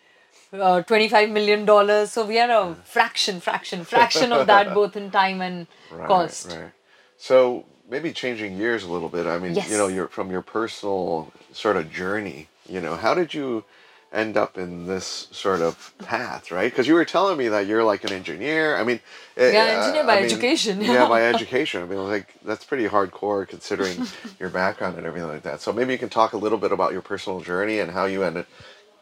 uh, 0.52 0.82
25 0.82 1.30
million 1.30 1.64
dollars. 1.64 2.12
So 2.12 2.26
we 2.26 2.38
are 2.38 2.50
a 2.50 2.74
fraction 2.84 3.40
fraction 3.40 3.84
fraction 3.84 4.32
of 4.32 4.46
that 4.46 4.72
both 4.80 4.96
in 4.96 5.10
time 5.10 5.40
and 5.40 5.66
Right, 5.90 6.06
cost. 6.06 6.46
Right. 6.48 6.72
So 7.16 7.64
maybe 7.88 8.12
changing 8.12 8.58
gears 8.58 8.84
a 8.84 8.88
little 8.92 9.08
bit. 9.08 9.26
I 9.26 9.38
mean, 9.38 9.54
Yes. 9.54 9.70
you 9.70 9.78
know, 9.78 9.88
your 9.88 10.08
from 10.08 10.30
your 10.30 10.42
personal 10.42 11.32
sort 11.52 11.76
of 11.76 11.90
journey. 11.90 12.48
You 12.68 12.80
know, 12.80 12.96
how 12.96 13.14
did 13.14 13.32
you 13.34 13.64
end 14.12 14.36
up 14.36 14.56
in 14.56 14.86
this 14.86 15.28
sort 15.32 15.60
of 15.60 15.92
path, 15.98 16.50
right? 16.50 16.70
Because 16.70 16.86
you 16.88 16.94
were 16.94 17.04
telling 17.04 17.36
me 17.36 17.48
that 17.48 17.66
you're 17.66 17.84
like 17.84 18.04
an 18.04 18.12
engineer. 18.12 18.76
I 18.76 18.82
mean, 18.82 19.00
eh, 19.36 19.52
Yeah, 19.52 19.64
uh, 19.64 19.66
engineer 19.78 20.02
I 20.02 20.06
by 20.06 20.16
mean, 20.16 20.24
education, 20.26 20.80
Yeah, 20.80 20.92
yeah. 20.92 21.08
by 21.08 21.22
education. 21.34 21.82
I 21.82 21.86
mean, 21.86 22.02
like 22.08 22.34
that's 22.44 22.64
pretty 22.64 22.88
hardcore 22.88 23.46
considering 23.46 24.02
your 24.40 24.48
background 24.48 24.96
and 24.96 25.06
everything 25.06 25.28
like 25.28 25.42
that. 25.42 25.60
So 25.60 25.72
maybe 25.72 25.92
you 25.92 25.98
can 25.98 26.08
talk 26.08 26.32
a 26.32 26.38
little 26.38 26.58
bit 26.58 26.72
about 26.72 26.92
your 26.92 27.02
personal 27.02 27.40
journey 27.40 27.78
and 27.80 27.92
how 27.92 28.06
you 28.06 28.22
ended 28.22 28.46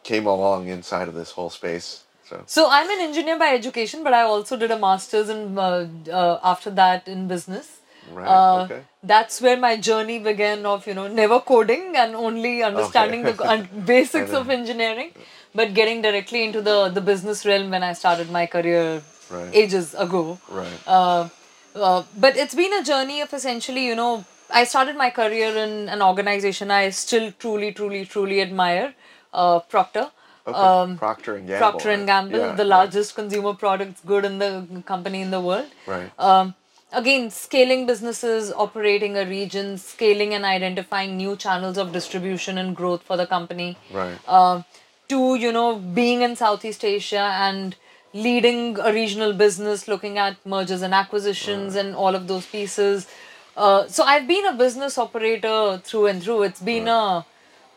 came 0.03 0.25
along 0.25 0.67
inside 0.67 1.07
of 1.09 1.13
this 1.13 1.31
whole 1.31 1.49
space. 1.49 2.03
So 2.29 2.43
so 2.45 2.67
i'm 2.69 2.89
an 2.89 2.99
engineer 2.99 3.39
by 3.39 3.47
education 3.53 4.03
but 4.03 4.13
i 4.13 4.21
also 4.21 4.57
did 4.57 4.69
a 4.69 4.77
master's 4.77 5.29
in 5.29 5.57
uh, 5.57 5.87
uh, 6.11 6.39
after 6.43 6.69
that 6.71 7.07
in 7.07 7.25
business 7.29 7.77
Right, 8.13 8.27
Uh, 8.27 8.63
okay. 8.63 8.81
That's 9.03 9.41
where 9.41 9.57
my 9.57 9.75
journey 9.77 10.19
began 10.19 10.65
of, 10.65 10.87
you 10.87 10.93
know, 10.93 11.07
never 11.07 11.39
coding 11.39 11.95
and 11.95 12.15
only 12.15 12.63
understanding 12.63 13.23
the 13.23 13.35
un- 13.49 13.69
basics 13.85 14.31
of 14.31 14.49
engineering, 14.49 15.11
but 15.53 15.73
getting 15.73 16.01
directly 16.01 16.43
into 16.43 16.61
the, 16.61 16.89
the 16.89 17.01
business 17.01 17.45
realm 17.45 17.69
when 17.71 17.83
I 17.83 17.93
started 17.93 18.31
my 18.31 18.45
career 18.45 19.01
Right. 19.29 19.53
ages 19.53 19.93
ago. 19.93 20.39
right. 20.49 20.79
Uh, 20.87 21.27
uh, 21.75 22.03
but 22.17 22.37
it's 22.37 22.55
been 22.55 22.71
a 22.73 22.81
journey 22.81 23.19
of 23.19 23.33
essentially, 23.33 23.85
you 23.85 23.93
know, 23.93 24.23
I 24.49 24.63
started 24.63 24.95
my 24.95 25.09
career 25.09 25.49
in 25.57 25.89
an 25.89 26.01
organization 26.01 26.71
I 26.71 26.89
still 26.91 27.33
truly, 27.33 27.73
truly, 27.73 28.05
truly 28.05 28.41
admire, 28.41 28.93
uh, 29.33 29.59
Procter. 29.59 30.09
Okay. 30.47 30.57
Um, 30.57 30.97
Procter 30.97 31.35
and 31.35 31.45
Gamble. 31.45 31.59
Procter 31.71 31.89
and 31.89 31.99
right? 32.03 32.07
Gamble, 32.07 32.39
Yeah, 32.39 32.51
the 32.53 32.63
right. 32.63 32.69
largest 32.69 33.15
consumer 33.15 33.53
products 33.53 33.99
good 34.05 34.23
in 34.23 34.39
the 34.39 34.81
company 34.85 35.21
in 35.21 35.29
the 35.31 35.41
world. 35.41 35.67
Right. 35.85 36.09
Um, 36.17 36.55
again, 36.91 37.29
scaling 37.29 37.85
businesses, 37.85 38.51
operating 38.51 39.17
a 39.17 39.25
region, 39.25 39.77
scaling 39.77 40.33
and 40.33 40.45
identifying 40.45 41.17
new 41.17 41.35
channels 41.35 41.77
of 41.77 41.91
distribution 41.91 42.57
and 42.57 42.75
growth 42.75 43.03
for 43.03 43.17
the 43.17 43.27
company. 43.27 43.77
Right. 43.91 44.17
Uh, 44.27 44.63
to 45.09 45.35
you 45.35 45.51
know 45.51 45.77
being 45.77 46.21
in 46.21 46.35
Southeast 46.35 46.83
Asia 46.83 47.29
and 47.47 47.75
leading 48.13 48.77
a 48.79 48.91
regional 48.91 49.33
business, 49.33 49.87
looking 49.87 50.17
at 50.17 50.37
mergers 50.45 50.81
and 50.81 50.93
acquisitions 50.93 51.75
and 51.75 51.95
all 51.95 52.15
of 52.15 52.27
those 52.27 52.45
pieces. 52.45 53.07
Uh, 53.55 53.87
so 53.87 54.03
I've 54.03 54.27
been 54.27 54.45
a 54.45 54.53
business 54.53 54.97
operator 54.97 55.81
through 55.83 56.07
and 56.07 56.21
through. 56.21 56.43
It's 56.43 56.61
been 56.61 56.87
a 56.87 57.25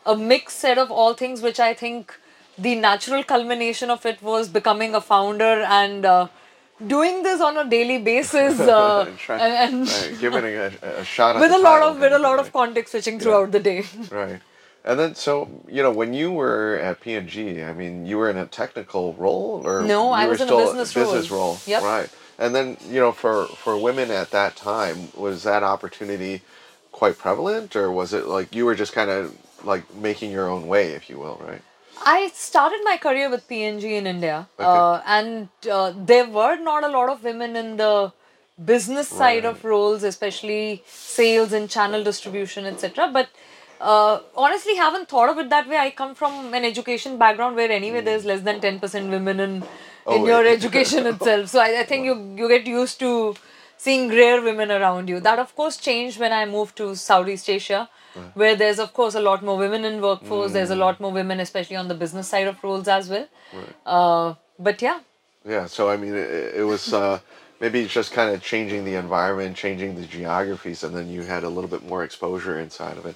a 0.05 0.17
mixed 0.17 0.59
set 0.59 0.77
of 0.77 0.89
all 0.89 1.13
things, 1.13 1.41
which 1.41 1.59
I 1.59 1.73
think 1.73 2.17
the 2.57 2.75
natural 2.75 3.23
culmination 3.23 3.89
of 3.89 4.05
it 4.05 4.21
was 4.21 4.49
becoming 4.49 4.95
a 4.95 5.01
founder 5.01 5.61
and 5.61 6.05
uh, 6.05 6.27
doing 6.87 7.23
this 7.23 7.41
on 7.41 7.57
a 7.57 7.69
daily 7.69 7.99
basis 7.99 8.59
uh, 8.59 9.05
and, 9.29 9.39
and 9.39 9.87
right, 9.87 10.17
giving 10.19 10.45
a, 10.45 10.71
a 10.81 11.03
shot 11.03 11.35
at 11.35 11.41
with 11.41 11.51
the 11.51 11.57
a 11.57 11.59
lot 11.59 11.81
of 11.81 11.99
with 11.99 12.13
a 12.13 12.19
lot 12.19 12.39
of 12.39 12.51
context 12.51 12.91
switching 12.91 13.19
throughout 13.19 13.51
the 13.51 13.59
day. 13.59 13.83
right? 14.11 14.39
And 14.83 14.99
then, 14.99 15.15
so 15.15 15.49
you 15.67 15.83
know, 15.83 15.91
when 15.91 16.13
you 16.13 16.31
were 16.31 16.79
at 16.81 17.01
P&G, 17.01 17.61
I 17.63 17.73
mean, 17.73 18.05
you 18.05 18.17
were 18.17 18.29
in 18.29 18.37
a 18.37 18.47
technical 18.47 19.13
role, 19.13 19.61
or 19.63 19.83
No, 19.83 20.07
you 20.07 20.13
I 20.13 20.25
were 20.25 20.31
was 20.31 20.41
in 20.41 20.49
a 20.49 20.57
business 20.57 20.93
business 20.93 21.29
role. 21.29 21.39
role, 21.39 21.59
Yep. 21.67 21.83
right? 21.83 22.09
And 22.39 22.55
then, 22.55 22.77
you 22.89 22.99
know, 22.99 23.11
for 23.11 23.45
for 23.45 23.77
women 23.77 24.09
at 24.09 24.31
that 24.31 24.55
time, 24.55 25.09
was 25.15 25.43
that 25.43 25.61
opportunity 25.63 26.41
quite 26.91 27.17
prevalent, 27.17 27.75
or 27.75 27.91
was 27.91 28.13
it 28.13 28.25
like 28.25 28.55
you 28.55 28.65
were 28.65 28.75
just 28.75 28.93
kind 28.93 29.11
of 29.11 29.35
like 29.63 29.93
making 29.95 30.31
your 30.31 30.49
own 30.49 30.67
way, 30.67 30.93
if 30.93 31.09
you 31.09 31.19
will, 31.19 31.39
right? 31.45 31.61
I 32.05 32.29
started 32.33 32.79
my 32.83 32.97
career 32.97 33.29
with 33.29 33.47
P&G 33.47 33.95
in 33.95 34.07
India, 34.07 34.47
Okay. 34.59 34.67
uh, 34.67 35.01
and 35.05 35.49
uh, 35.69 35.93
there 35.95 36.25
were 36.27 36.55
not 36.57 36.83
a 36.83 36.87
lot 36.87 37.09
of 37.09 37.23
women 37.23 37.55
in 37.55 37.77
the 37.77 38.11
business 38.63 39.07
side 39.07 39.45
of 39.45 39.63
roles, 39.63 40.03
especially 40.03 40.83
sales 40.87 41.51
and 41.53 41.69
channel 41.69 42.03
distribution, 42.03 42.65
etc. 42.65 43.09
But 43.11 43.29
uh, 43.79 44.19
honestly, 44.35 44.75
haven't 44.75 45.09
thought 45.09 45.29
of 45.29 45.37
it 45.39 45.49
that 45.49 45.67
way. 45.67 45.77
I 45.77 45.89
come 45.91 46.13
from 46.15 46.53
an 46.53 46.63
education 46.65 47.17
background 47.17 47.55
where 47.55 47.71
anyway 47.71 48.01
there's 48.01 48.25
less 48.25 48.41
than 48.41 48.59
ten 48.61 48.79
percent 48.79 49.09
women 49.09 49.39
in 49.39 49.51
in 49.51 49.63
Oh, 50.05 50.25
your 50.25 50.43
yeah. 50.45 50.51
education 50.57 51.05
itself. 51.07 51.49
So 51.49 51.59
I, 51.59 51.79
I 51.81 51.83
think 51.83 52.05
you 52.05 52.15
you 52.37 52.47
get 52.47 52.65
used 52.67 52.99
to 52.99 53.35
seeing 53.77 54.09
rare 54.09 54.41
women 54.41 54.71
around 54.71 55.09
you. 55.09 55.19
That 55.19 55.39
of 55.39 55.55
course 55.55 55.77
changed 55.77 56.19
when 56.19 56.31
I 56.31 56.45
moved 56.45 56.75
to 56.77 56.95
Southeast 56.95 57.49
Asia, 57.49 57.89
where 58.33 58.55
there's 58.55 58.79
of 58.79 58.93
course 58.93 59.15
a 59.15 59.21
lot 59.21 59.43
more 59.43 59.57
women 59.57 59.85
in 59.85 60.01
workforce. 60.01 60.53
There's 60.53 60.69
a 60.71 60.75
lot 60.75 60.99
more 60.99 61.11
women, 61.11 61.39
especially 61.39 61.77
on 61.77 61.87
the 61.87 61.95
business 61.95 62.27
side 62.27 62.47
of 62.47 62.63
roles 62.63 62.87
as 62.87 63.09
well. 63.09 63.27
Uh, 63.85 64.35
but 64.59 64.81
yeah, 64.81 64.99
Yeah, 65.45 65.65
so 65.67 65.89
I 65.89 65.97
mean, 65.97 66.15
it, 66.15 66.55
it 66.57 66.63
was 66.63 66.93
uh, 66.93 67.19
maybe 67.59 67.87
just 67.87 68.13
kind 68.13 68.33
of 68.33 68.41
changing 68.43 68.85
the 68.85 68.95
environment, 68.95 69.57
changing 69.57 69.95
the 69.95 70.05
geographies, 70.05 70.83
and 70.83 70.95
then 70.95 71.09
you 71.09 71.23
had 71.23 71.43
a 71.43 71.49
little 71.49 71.69
bit 71.69 71.87
more 71.87 72.03
exposure 72.03 72.59
inside 72.59 72.97
of 72.97 73.05
it. 73.05 73.15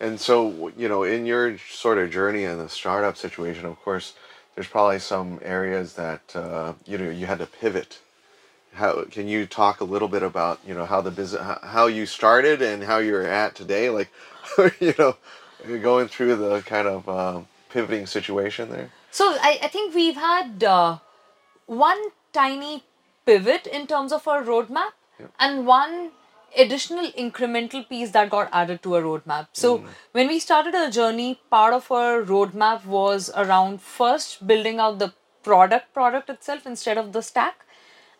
And 0.00 0.18
so, 0.20 0.72
you 0.76 0.88
know, 0.88 1.02
in 1.04 1.26
your 1.26 1.58
sort 1.58 1.98
of 1.98 2.10
journey 2.10 2.44
in 2.44 2.58
the 2.58 2.68
startup 2.68 3.16
situation, 3.16 3.66
of 3.66 3.80
course, 3.82 4.14
there's 4.54 4.68
probably 4.68 4.98
some 4.98 5.40
areas 5.42 5.94
that 5.94 6.34
uh, 6.34 6.72
you 6.86 6.98
know 6.98 7.10
you 7.10 7.26
had 7.26 7.38
to 7.38 7.46
pivot 7.46 8.00
how 8.74 9.04
can 9.04 9.28
you 9.28 9.46
talk 9.46 9.80
a 9.80 9.84
little 9.84 10.08
bit 10.08 10.22
about 10.22 10.60
you 10.66 10.74
know 10.74 10.86
how 10.86 11.00
the 11.00 11.10
business 11.10 11.42
how 11.62 11.86
you 11.86 12.06
started 12.06 12.62
and 12.62 12.84
how 12.84 12.98
you're 12.98 13.26
at 13.26 13.54
today 13.54 13.90
like 13.90 14.10
you 14.80 14.94
know 14.98 15.16
going 15.82 16.08
through 16.08 16.36
the 16.36 16.60
kind 16.62 16.88
of 16.88 17.08
um, 17.08 17.46
pivoting 17.72 18.06
situation 18.06 18.70
there 18.70 18.88
So 19.10 19.26
I, 19.48 19.58
I 19.66 19.68
think 19.68 19.94
we've 19.94 20.16
had 20.16 20.64
uh, 20.64 20.98
one 21.66 22.00
tiny 22.32 22.84
pivot 23.26 23.66
in 23.66 23.86
terms 23.86 24.12
of 24.12 24.26
our 24.28 24.42
roadmap 24.42 24.92
and 25.38 25.66
one 25.66 26.10
additional 26.64 27.08
incremental 27.22 27.82
piece 27.88 28.10
that 28.12 28.30
got 28.30 28.48
added 28.60 28.82
to 28.84 28.94
our 28.96 29.02
roadmap. 29.02 29.48
So 29.52 29.72
when 30.12 30.28
we 30.28 30.38
started 30.44 30.74
our 30.74 30.90
journey, 30.90 31.40
part 31.50 31.74
of 31.74 31.90
our 31.92 32.22
roadmap 32.22 32.86
was 32.86 33.30
around 33.44 33.80
first 33.82 34.46
building 34.46 34.80
out 34.86 34.98
the 34.98 35.12
product 35.42 35.92
product 35.98 36.30
itself 36.30 36.66
instead 36.66 36.98
of 36.98 37.12
the 37.12 37.22
stack 37.22 37.66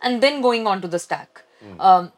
and 0.02 0.22
then 0.26 0.40
going 0.42 0.66
on 0.66 0.80
to 0.82 0.88
the 0.88 0.98
stack. 0.98 1.42
Um, 1.78 2.12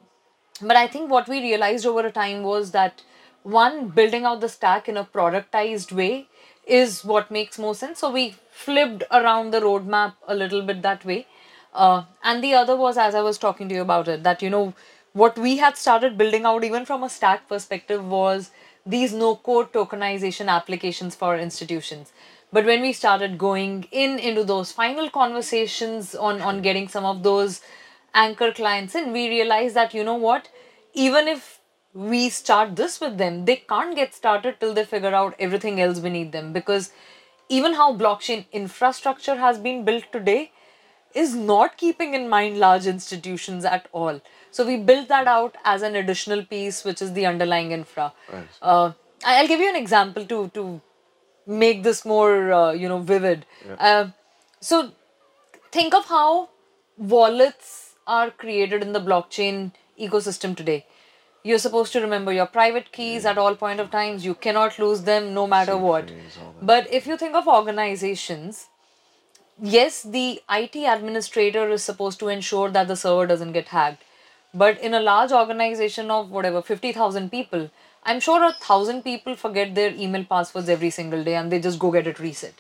but 0.61 0.77
I 0.77 0.87
think 0.87 1.11
what 1.11 1.29
we 1.29 1.41
realized 1.41 1.87
over 1.87 2.07
a 2.07 2.13
time 2.13 2.43
was 2.43 2.71
that 2.73 3.03
one, 3.43 3.89
building 3.89 4.25
out 4.25 4.41
the 4.41 4.49
stack 4.49 4.89
in 4.89 4.97
a 4.97 5.05
productized 5.05 5.93
way 5.93 6.29
is 6.67 7.05
what 7.05 7.31
makes 7.31 7.59
more 7.59 7.75
sense. 7.75 7.99
So 7.99 8.11
we 8.11 8.37
flipped 8.51 9.03
around 9.11 9.53
the 9.53 9.61
roadmap 9.61 10.15
a 10.29 10.35
little 10.35 10.63
bit 10.63 10.83
that 10.83 11.05
way. 11.05 11.27
Uh, 11.75 12.05
and 12.23 12.45
the 12.45 12.55
other 12.55 12.77
was, 12.77 12.97
as 12.97 13.15
I 13.15 13.23
was 13.23 13.39
talking 13.39 13.69
to 13.69 13.75
you 13.75 13.83
about 13.83 14.09
it, 14.09 14.23
that, 14.23 14.43
you 14.43 14.51
know, 14.51 14.75
what 15.13 15.39
we 15.39 15.57
had 15.59 15.77
started 15.77 16.17
building 16.17 16.45
out, 16.45 16.65
even 16.65 16.85
from 16.85 17.03
a 17.03 17.09
stack 17.09 17.49
perspective, 17.49 18.05
was 18.05 18.51
these 18.85 19.13
no 19.13 19.37
code 19.37 19.73
tokenization 19.73 20.49
applications 20.49 21.15
for 21.15 21.37
institutions. 21.37 22.13
But 22.53 22.67
when 22.67 22.83
we 22.83 22.93
started 22.93 23.39
going 23.39 23.89
in 23.91 24.19
into 24.19 24.45
those 24.45 24.73
final 24.73 25.09
conversations 25.09 26.15
on, 26.15 26.43
on 26.43 26.61
getting 26.63 26.89
some 26.89 27.05
of 27.05 27.23
those 27.23 27.63
anchor 28.15 28.53
clients 28.53 28.95
in, 28.95 29.13
we 29.13 29.29
realized 29.29 29.75
that, 29.75 29.95
you 29.95 30.05
know 30.05 30.15
what, 30.15 30.49
even 30.93 31.29
if 31.29 31.59
we 31.95 32.29
start 32.31 32.77
this 32.77 33.01
with 33.01 33.19
them, 33.19 33.45
they 33.45 33.57
can't 33.57 33.95
get 33.95 34.15
started 34.15 34.59
till 34.61 34.75
they 34.75 34.85
figure 34.85 35.15
out 35.15 35.35
everything 35.39 35.81
else 35.81 35.99
beneath 35.99 36.33
them. 36.33 36.53
Because 36.53 36.91
even 37.49 37.75
how 37.75 37.95
blockchain 37.97 38.47
infrastructure 38.53 39.37
has 39.37 39.59
been 39.59 39.85
built 39.85 40.05
today 40.13 40.53
is 41.15 41.35
not 41.35 41.77
keeping 41.77 42.15
in 42.15 42.29
mind 42.29 42.59
large 42.59 42.87
institutions 42.87 43.65
at 43.65 43.87
all. 43.93 44.21
So 44.51 44.67
we 44.67 44.77
built 44.79 45.09
that 45.09 45.27
out 45.27 45.57
as 45.65 45.83
an 45.83 45.95
additional 45.95 46.45
piece, 46.45 46.85
which 46.85 47.03
is 47.03 47.13
the 47.13 47.27
underlying 47.27 47.73
infra. 47.73 48.13
Right. 48.33 48.47
Uh, 48.63 48.93
I'll 49.25 49.49
give 49.49 49.61
you 49.61 49.69
an 49.69 49.77
example 49.77 50.25
to 50.27 50.49
to 50.55 50.81
make 51.47 51.83
this 51.83 52.05
more 52.05 52.53
uh, 52.53 52.73
you 52.73 52.89
know 52.89 52.99
vivid. 52.99 53.47
Uh, 53.79 54.09
so 54.61 54.93
think 55.71 55.95
of 55.95 56.07
how 56.07 56.49
wallets 56.97 57.95
are 58.07 58.31
created 58.31 58.83
in 58.83 58.93
the 58.93 59.01
blockchain 59.01 59.73
ecosystem 59.99 60.57
today. 60.57 60.87
You're 61.45 61.59
supposed 61.59 61.93
to 61.95 62.01
remember 62.01 62.33
your 62.33 62.47
private 62.47 62.93
keys 62.93 63.25
at 63.25 63.37
all 63.37 63.57
point 63.57 63.81
of 63.81 63.91
times. 63.91 64.25
You 64.25 64.35
cannot 64.35 64.79
lose 64.79 65.03
them 65.03 65.35
no 65.35 65.47
matter 65.47 65.77
what. 65.77 66.07
Synchronies, 66.07 66.39
all 66.39 66.53
that. 66.53 66.67
But 66.67 66.93
if 66.93 67.07
you 67.07 67.17
think 67.17 67.35
of 67.35 67.49
organizations, 67.49 68.69
yes, 69.61 70.03
the 70.03 70.41
IT 70.49 70.77
administrator 70.77 71.69
is 71.71 71.83
supposed 71.83 72.21
to 72.21 72.29
ensure 72.29 72.71
that 72.71 72.87
the 72.87 72.95
server 72.95 73.27
doesn't 73.27 73.53
get 73.53 73.69
hacked. 73.69 74.05
But 74.55 74.81
in 74.81 74.95
a 74.95 75.01
large 75.01 75.33
organization 75.33 76.11
of 76.11 76.31
whatever, 76.31 76.63
50,000 76.63 77.31
people, 77.31 77.71
I'm 78.05 78.21
sure 78.21 78.45
a 78.45 78.53
thousand 78.53 79.03
people 79.03 79.35
forget 79.35 79.75
their 79.75 79.93
email 79.95 80.25
passwords 80.25 80.69
every 80.69 80.91
single 80.91 81.25
day 81.25 81.35
and 81.35 81.51
they 81.51 81.61
just 81.61 81.79
go 81.79 81.91
get 81.91 82.07
it 82.07 82.21
reset. 82.21 82.55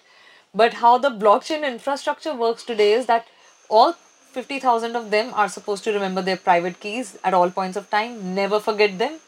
But 0.54 0.74
how 0.74 0.98
the 0.98 1.10
blockchain 1.10 1.66
infrastructure 1.66 2.34
works 2.34 2.64
today 2.64 2.92
is 2.92 3.06
that 3.06 3.26
all 3.68 3.94
50,000 4.32 4.96
of 4.96 5.10
them 5.10 5.32
are 5.34 5.48
supposed 5.48 5.84
to 5.84 5.92
remember 5.92 6.22
their 6.22 6.36
private 6.36 6.80
keys 6.80 7.18
at 7.24 7.34
all 7.34 7.50
points 7.50 7.76
of 7.76 7.88
time, 7.90 8.34
never 8.34 8.60
forget 8.60 8.98
them. 8.98 9.18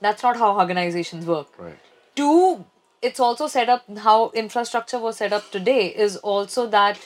That's 0.00 0.22
not 0.22 0.36
how 0.36 0.58
organizations 0.58 1.26
work. 1.26 1.48
Right. 1.58 1.78
Two 2.14 2.64
it's 3.02 3.20
also 3.20 3.46
set 3.46 3.68
up 3.68 3.82
how 3.98 4.30
infrastructure 4.42 4.98
was 4.98 5.18
set 5.18 5.32
up 5.32 5.50
today 5.50 5.88
is 6.04 6.16
also 6.16 6.66
that 6.74 6.98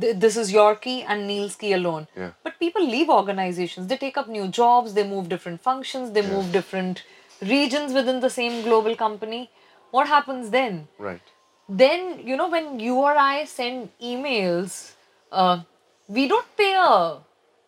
th- 0.00 0.16
this 0.24 0.36
is 0.36 0.52
your 0.52 0.74
key 0.76 1.02
and 1.02 1.26
neil's 1.26 1.56
key 1.56 1.72
alone. 1.72 2.06
Yeah. 2.16 2.30
but 2.44 2.58
people 2.58 2.84
leave 2.86 3.08
organizations. 3.08 3.88
They 3.88 3.96
take 3.96 4.16
up 4.16 4.28
new 4.28 4.46
jobs. 4.48 4.94
They 4.94 5.06
move 5.14 5.28
different 5.28 5.60
functions. 5.60 6.12
They 6.12 6.22
move 6.22 6.52
different 6.52 7.02
regions 7.42 7.92
within 7.92 8.20
the 8.20 8.30
same 8.30 8.62
global 8.62 8.94
company. 8.96 9.50
What 9.90 10.06
happens 10.06 10.50
then? 10.50 10.86
Right. 10.98 11.34
Then 11.68 12.26
you 12.26 12.36
know 12.36 12.48
when 12.48 12.78
you 12.80 12.94
or 12.96 13.16
I 13.16 13.44
send 13.44 13.90
emails, 14.12 14.92
uh, 15.32 15.60
we 16.08 16.26
don't 16.28 16.56
pay 16.56 16.74
a 16.74 17.18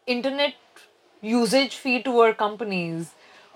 internet 0.06 0.54
usage 1.20 1.76
fee 1.76 2.02
to 2.02 2.18
our 2.20 2.34
companies 2.34 3.10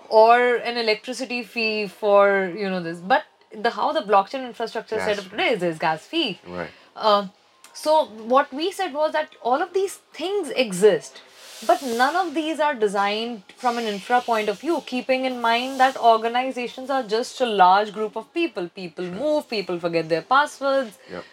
or 0.09 0.55
an 0.57 0.77
electricity 0.77 1.43
fee 1.43 1.87
for 1.87 2.51
you 2.55 2.69
know 2.69 2.81
this. 2.81 2.99
But 2.99 3.23
the 3.51 3.71
how 3.71 3.91
the 3.91 4.01
blockchain 4.01 4.45
infrastructure 4.45 4.95
is 4.97 5.03
set 5.03 5.19
up 5.19 5.29
today 5.29 5.49
is 5.49 5.59
there's 5.59 5.79
gas 5.79 6.05
fee. 6.05 6.39
right 6.47 6.69
Uh, 6.95 7.27
so 7.73 8.05
what 8.33 8.53
we 8.53 8.71
said 8.71 8.93
was 8.93 9.11
that 9.13 9.33
all 9.41 9.61
of 9.61 9.73
these 9.73 9.95
things 10.19 10.49
exist, 10.65 11.21
but 11.67 11.81
none 12.01 12.15
of 12.15 12.33
these 12.33 12.61
are 12.67 12.73
designed 12.73 13.43
from 13.63 13.77
an 13.77 13.83
infra 13.93 14.21
point 14.21 14.47
of 14.53 14.59
view, 14.61 14.81
keeping 14.85 15.25
in 15.25 15.41
mind 15.41 15.79
that 15.81 15.97
organizations 16.11 16.89
are 16.89 17.03
just 17.03 17.41
a 17.41 17.45
large 17.45 17.91
group 17.97 18.15
of 18.15 18.33
people. 18.33 18.69
People 18.69 19.05
move, 19.05 19.49
people 19.49 19.79
forget 19.87 20.07
their 20.13 20.21
passwords. 20.21 20.97
yep 21.11 21.25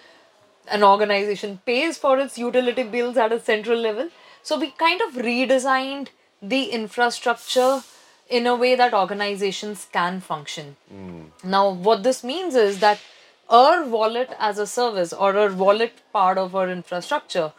An 0.73 0.83
organization 0.83 1.61
pays 1.67 1.99
for 1.99 2.19
its 2.19 2.39
utility 2.39 2.83
bills 2.83 3.17
at 3.17 3.33
a 3.33 3.39
central 3.39 3.79
level. 3.79 4.09
So 4.43 4.59
we 4.59 4.71
kind 4.71 5.01
of 5.03 5.15
redesigned 5.15 6.09
the 6.41 6.65
infrastructure 6.77 7.83
in 8.29 8.47
a 8.47 8.57
way 8.57 8.75
that 8.75 8.95
organizations 8.95 9.87
can 9.93 10.21
function. 10.21 10.77
Hmm. 10.89 11.25
Now, 11.45 11.71
what 11.71 12.03
this 12.03 12.25
means 12.25 12.55
is 12.55 12.81
that 12.81 13.01
our 13.49 13.85
wallet 13.85 14.35
as 14.39 14.59
a 14.59 14.67
service 14.67 15.13
or 15.13 15.37
our 15.37 15.53
wallet 15.53 16.01
part 16.13 16.39
of 16.39 16.57
our 16.57 16.71
infrastructure 16.71 17.53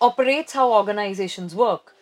operates 0.00 0.52
how 0.52 0.72
organizations 0.72 1.54
work. 1.54 1.94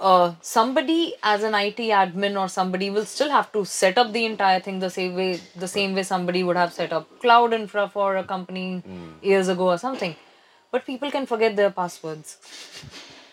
Uh, 0.00 0.34
somebody 0.42 1.14
as 1.22 1.42
an 1.42 1.54
IT 1.54 1.76
admin 1.76 2.38
or 2.40 2.48
somebody 2.48 2.90
will 2.90 3.04
still 3.06 3.30
have 3.30 3.50
to 3.52 3.64
set 3.64 3.96
up 3.96 4.12
the 4.12 4.24
entire 4.24 4.60
thing 4.60 4.78
the 4.80 4.90
same 4.90 5.14
way 5.14 5.40
the 5.56 5.68
same 5.68 5.94
way 5.94 6.02
somebody 6.02 6.42
would 6.42 6.56
have 6.56 6.72
set 6.72 6.92
up 6.92 7.08
cloud 7.20 7.52
infra 7.52 7.88
for 7.88 8.16
a 8.16 8.24
company 8.24 8.82
years 9.22 9.48
ago 9.48 9.68
or 9.70 9.78
something. 9.78 10.16
But 10.72 10.84
people 10.84 11.10
can 11.10 11.26
forget 11.26 11.56
their 11.56 11.70
passwords. 11.70 12.36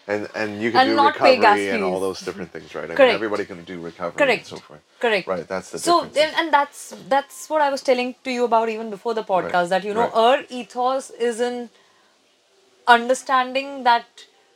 and 0.07 0.27
and 0.35 0.61
you 0.61 0.71
can 0.71 0.79
And 0.81 0.89
do 0.89 0.95
not 0.95 1.15
pay 1.15 1.35
gas 1.37 1.57
recovery 1.57 1.69
and 1.75 1.83
all 1.83 1.99
those 1.99 2.21
different 2.27 2.51
things 2.51 2.73
right 2.75 2.85
I 2.85 2.87
mean, 2.87 2.97
Correct. 2.97 3.13
everybody 3.15 3.45
can 3.45 3.63
do 3.63 3.75
recovery 3.81 4.19
Correct. 4.21 4.51
and 4.51 4.59
so 4.59 4.65
forth 4.67 4.81
Correct. 5.03 5.27
right 5.27 5.47
that's 5.51 5.69
the 5.73 5.79
so 5.79 5.93
difference 6.05 6.39
and, 6.39 6.53
that's 6.53 6.79
that's 7.13 7.37
what 7.51 7.61
I 7.61 7.69
was 7.75 7.81
telling 7.89 8.15
to 8.23 8.31
you 8.37 8.45
about 8.45 8.69
even 8.69 8.89
before 8.95 9.13
the 9.19 9.23
podcast 9.23 9.69
that 9.75 9.83
you 9.89 9.93
know 9.93 10.07
Right. 10.07 10.23
our 10.25 10.37
ethos 10.61 11.09
is 11.29 11.39
in 11.49 11.69
understanding 12.87 13.83
that 13.83 14.05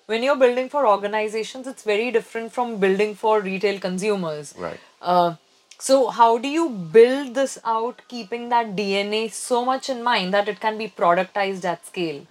when 0.07 0.23
you're 0.23 0.35
building 0.43 0.69
for 0.69 0.87
organizations 0.87 1.67
it's 1.67 1.83
very 1.83 2.11
different 2.11 2.51
from 2.51 2.77
building 2.77 3.15
for 3.15 3.41
retail 3.41 3.79
consumers 3.79 4.53
right 4.57 4.79
uh, 5.01 5.35
so 5.79 6.07
how 6.09 6.37
do 6.37 6.47
you 6.47 6.69
build 6.69 7.33
this 7.35 7.57
out 7.65 8.01
keeping 8.07 8.49
that 8.49 8.75
dna 8.75 9.31
so 9.31 9.65
much 9.65 9.89
in 9.89 10.03
mind 10.03 10.33
that 10.33 10.47
it 10.47 10.59
can 10.59 10.77
be 10.77 10.87
productized 10.87 11.65
at 11.65 11.85
scale 11.85 12.21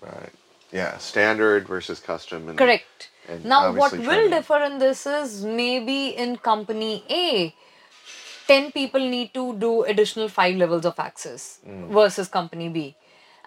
right 0.00 0.32
yeah 0.72 0.96
standard 0.98 1.66
versus 1.68 2.00
custom 2.00 2.48
and 2.48 2.58
Correct. 2.58 3.10
and 3.28 3.44
now, 3.44 3.72
what 3.72 3.92
will 3.92 4.30
differ 4.30 4.58
in 4.62 4.78
this 4.78 5.06
is 5.06 5.44
maybe 5.44 6.08
in 6.24 6.36
company 6.36 7.02
A, 7.10 7.54
10 8.48 8.70
people 8.72 9.00
need 9.00 9.32
to 9.34 9.54
do 9.54 9.82
additional 9.84 10.28
five 10.28 10.56
levels 10.56 10.84
of 10.84 10.98
access 10.98 11.58
Mm. 11.66 11.88
versus 11.96 12.28
company 12.28 12.68
B. 12.68 12.94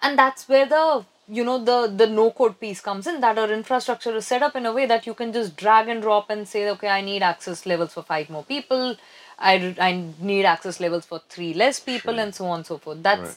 And 0.02 0.18
that's 0.18 0.48
where 0.48 0.66
the 0.66 1.04
you 1.38 1.44
know 1.44 1.56
the 1.64 1.86
the 2.00 2.06
no 2.06 2.30
code 2.30 2.58
piece 2.60 2.80
comes 2.80 3.06
in 3.06 3.20
that 3.20 3.38
our 3.38 3.50
infrastructure 3.52 4.14
is 4.16 4.26
set 4.26 4.42
up 4.42 4.56
in 4.56 4.66
a 4.66 4.72
way 4.72 4.86
that 4.92 5.06
you 5.06 5.14
can 5.14 5.32
just 5.32 5.56
drag 5.56 5.88
and 5.88 6.02
drop 6.02 6.30
and 6.34 6.48
say 6.52 6.68
okay 6.70 6.88
i 6.88 7.00
need 7.00 7.22
access 7.22 7.64
levels 7.66 7.94
for 7.94 8.02
five 8.02 8.30
more 8.30 8.44
people. 8.44 8.96
I, 9.40 9.74
I 9.80 10.04
need 10.20 10.44
access 10.44 10.80
levels 10.80 11.06
for 11.06 11.22
three 11.30 11.54
less 11.54 11.80
people 11.80 12.18
and 12.20 12.34
so 12.34 12.44
on 12.46 12.58
and 12.58 12.66
so 12.66 12.76
forth. 12.76 13.02
That's 13.02 13.20
Right. 13.20 13.36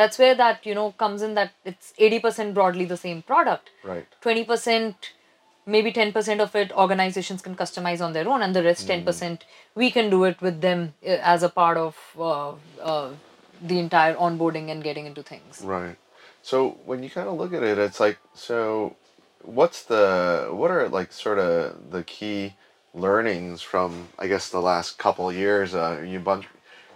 that's 0.00 0.18
where 0.18 0.36
that 0.36 0.64
you 0.64 0.74
know 0.76 0.92
comes 0.92 1.22
in 1.22 1.34
that 1.34 1.50
it's 1.64 1.92
80% 1.98 2.54
broadly 2.54 2.84
the 2.84 2.96
same 2.96 3.22
product. 3.22 3.70
Right. 3.82 4.06
20% 4.22 4.94
maybe 5.66 5.92
10% 5.92 6.40
of 6.40 6.54
it 6.56 6.72
organizations 6.84 7.42
can 7.42 7.56
customize 7.56 8.00
on 8.00 8.12
their 8.12 8.28
own 8.28 8.42
and 8.42 8.54
the 8.54 8.62
rest 8.62 8.88
10% 8.88 9.42
we 9.74 9.90
can 9.90 10.10
do 10.10 10.24
it 10.24 10.40
with 10.40 10.60
them 10.60 10.94
uh, 11.04 11.18
as 11.34 11.42
a 11.42 11.48
part 11.48 11.76
of 11.76 11.96
uh, 12.18 12.52
uh, 12.92 13.10
the 13.60 13.78
entire 13.78 14.14
onboarding 14.14 14.70
and 14.70 14.82
getting 14.82 15.06
into 15.06 15.22
things. 15.22 15.60
Right. 15.62 15.96
So 16.42 16.78
when 16.84 17.02
you 17.02 17.10
kind 17.10 17.28
of 17.28 17.34
look 17.38 17.52
at 17.52 17.62
it, 17.62 17.78
it's 17.78 18.00
like 18.00 18.18
so. 18.34 18.96
What's 19.42 19.82
the 19.84 20.48
what 20.52 20.70
are 20.70 20.88
like 20.88 21.12
sort 21.12 21.38
of 21.38 21.90
the 21.90 22.04
key 22.04 22.54
learnings 22.94 23.62
from 23.62 24.08
I 24.18 24.26
guess 24.28 24.48
the 24.50 24.60
last 24.60 24.98
couple 24.98 25.28
of 25.28 25.34
years? 25.36 25.74
Uh, 25.74 26.04
you 26.06 26.18
bunch 26.20 26.46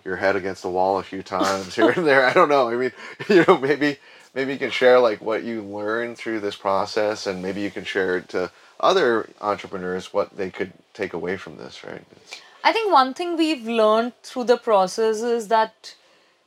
your 0.05 0.17
head 0.17 0.37
against 0.37 0.63
the 0.63 0.71
wall 0.71 0.99
a 0.99 1.03
few 1.03 1.23
times 1.23 1.75
here 1.75 1.91
and 1.91 2.07
there. 2.07 2.25
I 2.31 2.33
don't 2.33 2.49
know. 2.49 2.69
I 2.69 2.77
mean, 2.77 2.93
you 3.29 3.45
know, 3.47 3.59
maybe 3.59 3.99
maybe 4.35 4.53
you 4.53 4.59
can 4.59 4.71
share 4.71 4.99
like 5.01 5.21
what 5.21 5.43
you 5.45 5.63
learned 5.63 6.17
through 6.19 6.41
this 6.41 6.57
process, 6.57 7.27
and 7.27 7.43
maybe 7.43 7.61
you 7.61 7.71
can 7.71 7.85
share 7.85 8.17
it 8.19 8.29
to 8.31 8.51
other 8.79 9.29
entrepreneurs 9.41 10.13
what 10.13 10.37
they 10.37 10.51
could 10.51 10.73
take 10.95 11.13
away 11.13 11.37
from 11.37 11.57
this, 11.57 11.83
right? 11.85 12.05
It's- 12.13 12.41
I 12.63 12.73
think 12.73 12.93
one 12.93 13.15
thing 13.15 13.37
we've 13.37 13.67
learned 13.67 14.13
through 14.25 14.45
the 14.45 14.57
process 14.57 15.21
is 15.23 15.49
that 15.49 15.95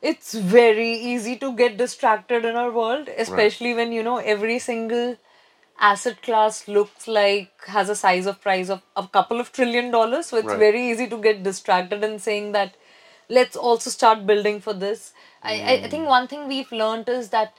it's 0.02 0.34
very 0.34 0.92
easy 0.94 1.36
to 1.36 1.52
get 1.54 1.76
distracted 1.76 2.44
in 2.44 2.56
our 2.56 2.70
world, 2.70 3.08
especially 3.16 3.74
when 3.74 3.92
you 3.92 4.02
know 4.02 4.16
every 4.18 4.58
single 4.58 5.16
asset 5.78 6.22
class 6.22 6.68
looks 6.68 7.08
like 7.08 7.50
has 7.66 7.88
a 7.88 7.96
size 7.96 8.26
of 8.26 8.40
price 8.40 8.68
of 8.70 8.82
a 8.96 9.06
couple 9.08 9.40
of 9.40 9.52
trillion 9.52 9.90
dollars. 9.90 10.26
So 10.26 10.36
it's 10.38 10.52
Right. 10.52 10.58
very 10.58 10.90
easy 10.90 11.08
to 11.08 11.18
get 11.18 11.42
distracted 11.42 12.04
in 12.04 12.18
saying 12.18 12.52
that 12.52 12.76
let's 13.28 13.56
also 13.56 13.90
start 13.90 14.26
building 14.26 14.60
for 14.60 14.72
this. 14.74 15.12
I, 15.42 15.54
I, 15.60 15.72
I 15.84 15.88
think 15.88 16.06
one 16.08 16.28
thing 16.28 16.48
we've 16.48 16.72
learned 16.72 17.08
is 17.08 17.30
that 17.30 17.54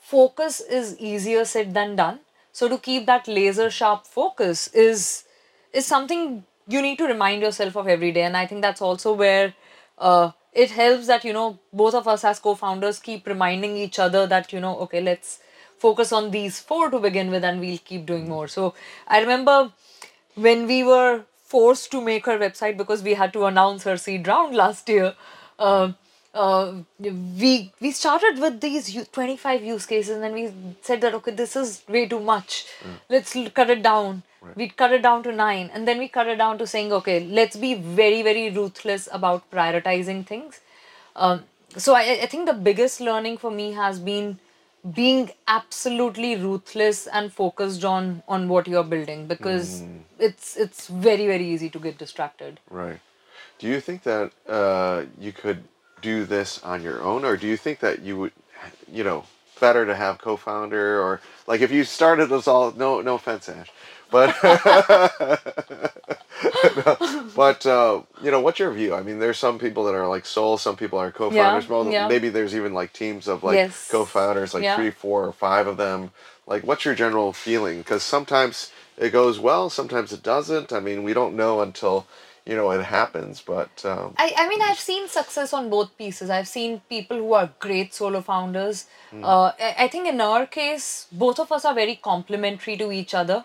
focus 0.00 0.60
is 0.60 0.98
easier 0.98 1.44
said 1.44 1.74
than 1.74 1.96
done. 1.96 2.20
So 2.52 2.68
to 2.68 2.78
keep 2.78 3.06
that 3.06 3.28
laser 3.28 3.70
sharp 3.70 4.06
focus 4.06 4.68
is 4.68 5.24
is 5.72 5.86
something 5.86 6.44
you 6.66 6.82
need 6.82 6.98
to 6.98 7.04
remind 7.06 7.42
yourself 7.42 7.76
of 7.76 7.86
every 7.88 8.12
day. 8.12 8.22
And 8.22 8.36
I 8.36 8.46
think 8.46 8.62
that's 8.62 8.80
also 8.82 9.12
where 9.12 9.54
uh, 9.98 10.30
it 10.52 10.70
helps 10.70 11.06
that 11.06 11.24
you 11.24 11.32
know 11.32 11.58
both 11.72 11.94
of 11.94 12.08
us 12.08 12.24
as 12.24 12.38
co-founders 12.38 12.98
keep 12.98 13.26
reminding 13.26 13.76
each 13.76 13.98
other 13.98 14.26
that 14.26 14.52
you 14.52 14.60
know 14.60 14.76
okay 14.78 15.00
let's 15.00 15.40
focus 15.78 16.12
on 16.12 16.30
these 16.30 16.58
four 16.58 16.90
to 16.90 16.98
begin 16.98 17.30
with 17.30 17.44
and 17.44 17.60
we'll 17.60 17.78
keep 17.78 18.04
doing 18.04 18.28
more. 18.28 18.48
So 18.48 18.74
I 19.06 19.20
remember 19.20 19.72
when 20.34 20.66
we 20.66 20.82
were 20.82 21.22
forced 21.44 21.90
to 21.92 22.00
make 22.00 22.26
her 22.26 22.38
website 22.38 22.76
because 22.76 23.02
we 23.02 23.14
had 23.14 23.32
to 23.32 23.46
announce 23.46 23.84
her 23.84 23.96
seed 23.96 24.26
round 24.26 24.54
last 24.54 24.88
year. 24.88 25.14
Uh, 25.58 25.92
uh, 26.38 26.72
we 27.42 27.72
we 27.80 27.90
started 27.90 28.38
with 28.38 28.60
these 28.60 28.88
25 29.12 29.64
use 29.64 29.86
cases 29.86 30.14
and 30.14 30.22
then 30.22 30.32
we 30.32 30.44
said 30.88 31.00
that 31.00 31.14
okay 31.18 31.32
this 31.32 31.56
is 31.56 31.82
way 31.88 32.06
too 32.06 32.20
much. 32.20 32.66
Let's 33.08 33.36
cut 33.54 33.70
it 33.70 33.82
down. 33.82 34.22
We 34.54 34.68
cut 34.68 34.92
it 34.92 35.02
down 35.02 35.22
to 35.24 35.32
nine 35.32 35.70
and 35.74 35.88
then 35.88 35.98
we 35.98 36.08
cut 36.08 36.28
it 36.28 36.36
down 36.42 36.58
to 36.58 36.66
saying 36.66 36.92
okay 36.98 37.20
let's 37.38 37.56
be 37.56 37.74
very 37.74 38.22
very 38.22 38.50
ruthless 38.50 39.08
about 39.20 39.50
prioritizing 39.50 40.26
things. 40.26 40.60
Um, 41.16 41.42
so 41.76 41.94
I, 41.94 42.02
I 42.22 42.26
think 42.26 42.46
the 42.46 42.54
biggest 42.68 43.00
learning 43.00 43.38
for 43.38 43.50
me 43.50 43.72
has 43.72 43.98
been 43.98 44.38
being 44.94 45.30
absolutely 45.48 46.36
ruthless 46.36 47.06
and 47.08 47.32
focused 47.32 47.84
on 47.84 48.22
on 48.28 48.48
what 48.48 48.68
you're 48.68 48.84
building 48.84 49.26
because 49.26 49.82
it's 50.18 50.56
it's 50.56 50.86
very 51.08 51.26
very 51.26 51.48
easy 51.56 51.68
to 51.70 51.82
get 51.88 51.98
distracted. 51.98 52.60
Right. 52.70 53.00
Do 53.58 53.66
you 53.66 53.80
think 53.80 54.04
that 54.04 54.32
uh, 54.46 55.06
you 55.18 55.32
could 55.32 55.64
do 56.02 56.24
this 56.24 56.62
on 56.64 56.82
your 56.82 57.00
own, 57.02 57.24
or 57.24 57.36
do 57.36 57.46
you 57.46 57.56
think 57.56 57.78
that 57.80 58.00
you 58.02 58.18
would, 58.18 58.32
you 58.92 59.04
know, 59.04 59.24
better 59.60 59.86
to 59.86 59.94
have 59.94 60.18
co-founder, 60.18 61.00
or 61.02 61.20
like 61.46 61.60
if 61.62 61.70
you 61.72 61.84
started 61.84 62.26
this 62.28 62.46
all? 62.48 62.72
No, 62.72 63.00
no 63.02 63.14
offense, 63.16 63.48
Ash, 63.48 63.70
but 64.10 64.34
but 67.36 67.64
uh, 67.66 68.02
you 68.22 68.30
know, 68.30 68.40
what's 68.40 68.58
your 68.58 68.72
view? 68.72 68.94
I 68.94 69.02
mean, 69.02 69.18
there's 69.20 69.38
some 69.38 69.58
people 69.58 69.84
that 69.84 69.94
are 69.94 70.08
like 70.08 70.24
sole, 70.26 70.56
some 70.58 70.76
people 70.76 70.98
are 71.00 71.10
co-founders. 71.12 71.68
well, 71.68 71.90
yeah. 71.92 72.08
maybe 72.08 72.28
there's 72.30 72.54
even 72.56 72.74
like 72.74 72.92
teams 72.92 73.28
of 73.28 73.42
like 73.44 73.56
Yes. 73.56 73.88
co-founders, 73.90 74.52
like 74.54 74.64
Yeah. 74.64 74.76
three, 74.76 74.90
four, 74.90 75.26
or 75.26 75.32
five 75.32 75.66
of 75.66 75.76
them. 75.78 76.10
Like, 76.46 76.64
what's 76.64 76.84
your 76.84 76.94
general 76.94 77.32
feeling? 77.32 77.78
Because 77.78 78.02
sometimes 78.02 78.70
it 78.98 79.10
goes 79.10 79.38
well, 79.38 79.70
sometimes 79.70 80.12
it 80.12 80.22
doesn't. 80.22 80.72
I 80.72 80.80
mean, 80.80 81.02
we 81.04 81.14
don't 81.14 81.36
know 81.36 81.60
until 81.60 82.06
you 82.48 82.56
know 82.56 82.70
it 82.70 82.82
happens. 82.82 83.42
But 83.46 83.84
um, 83.84 84.14
I, 84.16 84.32
I 84.36 84.48
mean, 84.48 84.62
I've 84.62 84.78
seen 84.78 85.06
success 85.06 85.52
on 85.52 85.68
both 85.68 85.96
pieces. 85.98 86.30
I've 86.30 86.48
seen 86.48 86.80
people 86.88 87.18
who 87.18 87.34
are 87.34 87.50
great 87.60 87.92
solo 87.94 88.22
founders. 88.22 88.86
Uh, 89.22 89.52
I, 89.60 89.74
I 89.84 89.88
think 89.88 90.08
in 90.08 90.20
our 90.20 90.46
case, 90.46 91.06
both 91.12 91.38
of 91.38 91.52
us 91.52 91.64
are 91.64 91.74
very 91.74 91.96
complementary 91.96 92.76
to 92.78 92.90
each 92.90 93.14
other, 93.14 93.44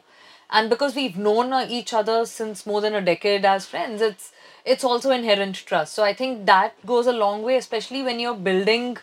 and 0.49 0.69
because 0.69 0.95
we've 0.95 1.17
known 1.17 1.51
uh, 1.51 1.67
each 1.69 1.93
other 1.93 2.25
since 2.25 2.65
more 2.65 2.81
than 2.81 2.95
a 2.95 3.01
decade 3.01 3.45
as 3.45 3.65
friends, 3.65 4.01
it's 4.01 4.31
it's 4.65 4.83
also 4.83 5.11
inherent 5.11 5.55
trust. 5.55 5.93
So 5.93 6.03
I 6.03 6.13
think 6.13 6.45
that 6.45 6.85
goes 6.85 7.05
a 7.05 7.13
long 7.13 7.43
way, 7.43 7.57
especially 7.57 8.03
when 8.03 8.19
you're 8.19 8.35
building 8.51 8.97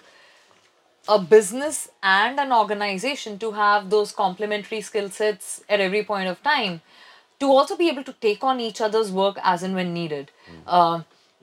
a 1.09 1.19
business 1.19 1.89
and 2.03 2.39
an 2.39 2.53
organization 2.53 3.39
to 3.39 3.53
have 3.53 3.91
those 3.91 4.13
complementary 4.13 4.81
skill 4.81 5.11
sets 5.11 5.63
at 5.69 5.81
every 5.81 6.05
point 6.05 6.29
of 6.29 6.43
time 6.43 6.81
to 7.41 7.51
also 7.51 7.77
be 7.77 7.89
able 7.89 8.05
to 8.05 8.13
take 8.15 8.45
on 8.45 8.61
each 8.61 8.81
other's 8.81 9.11
work 9.11 9.39
as 9.43 9.63
and 9.63 9.75
when 9.75 9.93
needed 9.95 10.31
uh, 10.67 11.01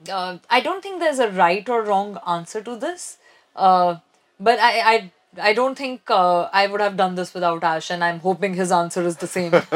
uh, 0.08 0.38
i 0.48 0.60
don't 0.60 0.82
think 0.82 1.00
there's 1.00 1.18
a 1.18 1.30
right 1.30 1.68
or 1.68 1.82
wrong 1.82 2.18
answer 2.26 2.62
to 2.62 2.76
this 2.76 3.18
uh, 3.56 3.96
but 4.40 4.58
I, 4.60 4.94
I 4.94 5.12
I 5.40 5.52
don't 5.52 5.76
think 5.76 6.10
uh, 6.10 6.48
I 6.52 6.66
would 6.66 6.80
have 6.80 6.96
done 6.96 7.14
this 7.14 7.34
without 7.34 7.62
Ash, 7.62 7.90
and 7.90 8.02
I'm 8.02 8.20
hoping 8.20 8.54
his 8.54 8.72
answer 8.72 9.02
is 9.02 9.16
the 9.16 9.26
same. 9.26 9.50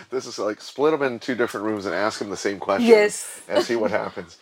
this 0.10 0.26
is 0.26 0.38
like 0.38 0.60
split 0.60 0.92
them 0.92 1.02
in 1.02 1.18
two 1.18 1.34
different 1.34 1.66
rooms 1.66 1.86
and 1.86 1.94
ask 1.94 2.18
them 2.20 2.30
the 2.30 2.36
same 2.36 2.58
question. 2.58 2.86
Yes. 2.88 3.42
And 3.48 3.64
see 3.64 3.76
what 3.76 3.90
happens. 3.90 4.38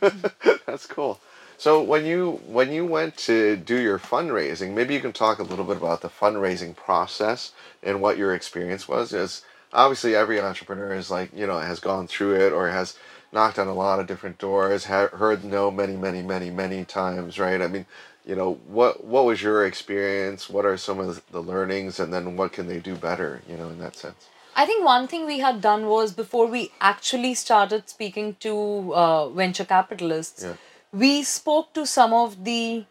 That's 0.66 0.86
cool. 0.86 1.20
So 1.56 1.82
when 1.82 2.04
you 2.04 2.40
when 2.46 2.72
you 2.72 2.84
went 2.84 3.16
to 3.18 3.56
do 3.56 3.76
your 3.78 3.98
fundraising, 3.98 4.74
maybe 4.74 4.94
you 4.94 5.00
can 5.00 5.12
talk 5.12 5.38
a 5.38 5.44
little 5.44 5.64
bit 5.64 5.76
about 5.76 6.00
the 6.00 6.08
fundraising 6.08 6.74
process 6.74 7.52
and 7.82 8.00
what 8.00 8.18
your 8.18 8.34
experience 8.34 8.88
was. 8.88 9.12
Is 9.12 9.42
obviously 9.74 10.14
every 10.14 10.40
entrepreneur 10.40 10.94
is 10.94 11.10
like 11.10 11.30
you 11.34 11.46
know 11.46 11.58
has 11.58 11.80
gone 11.80 12.06
through 12.06 12.34
it 12.36 12.52
or 12.52 12.68
has 12.70 12.96
knocked 13.32 13.58
on 13.58 13.66
a 13.66 13.74
lot 13.74 13.98
of 13.98 14.06
different 14.06 14.38
doors, 14.38 14.84
ha- 14.86 15.08
heard 15.08 15.44
no 15.44 15.70
many 15.70 15.96
many 15.96 16.22
many 16.22 16.50
many 16.50 16.84
times, 16.84 17.38
right? 17.38 17.60
I 17.60 17.66
mean, 17.66 17.86
you 18.24 18.34
know 18.36 18.54
what 18.66 19.04
what 19.04 19.24
was 19.24 19.42
your 19.42 19.66
experience? 19.66 20.48
What 20.48 20.64
are 20.64 20.76
some 20.76 21.00
of 21.00 21.22
the 21.30 21.40
learnings, 21.42 21.98
and 22.00 22.12
then 22.12 22.36
what 22.36 22.52
can 22.52 22.66
they 22.68 22.78
do 22.80 22.94
better? 22.94 23.42
You 23.48 23.56
know, 23.56 23.68
in 23.68 23.78
that 23.80 23.96
sense. 23.96 24.28
I 24.56 24.66
think 24.66 24.84
one 24.84 25.08
thing 25.08 25.26
we 25.26 25.40
had 25.40 25.60
done 25.60 25.86
was 25.88 26.12
before 26.12 26.46
we 26.46 26.70
actually 26.80 27.34
started 27.34 27.88
speaking 27.88 28.36
to 28.40 28.94
uh, 28.94 29.28
venture 29.30 29.64
capitalists, 29.64 30.44
Yeah. 30.44 30.54
we 30.92 31.24
spoke 31.24 31.72
to 31.74 31.84
some 31.84 32.12
of 32.12 32.44
the 32.44 32.84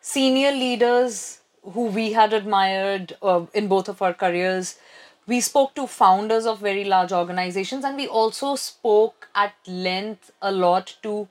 senior 0.00 0.52
leaders 0.52 1.40
who 1.72 1.86
we 1.86 2.12
had 2.12 2.32
admired 2.32 3.16
uh, 3.20 3.46
in 3.52 3.66
both 3.66 3.88
of 3.88 4.00
our 4.00 4.14
careers. 4.14 4.76
We 5.28 5.40
spoke 5.42 5.74
to 5.74 5.86
founders 5.86 6.46
of 6.46 6.58
very 6.58 6.84
large 6.84 7.12
organizations, 7.12 7.84
and 7.84 7.96
we 7.96 8.06
also 8.08 8.56
spoke 8.56 9.28
at 9.34 9.52
length 9.66 10.30
a 10.40 10.50
lot 10.50 10.96
to 11.02 11.28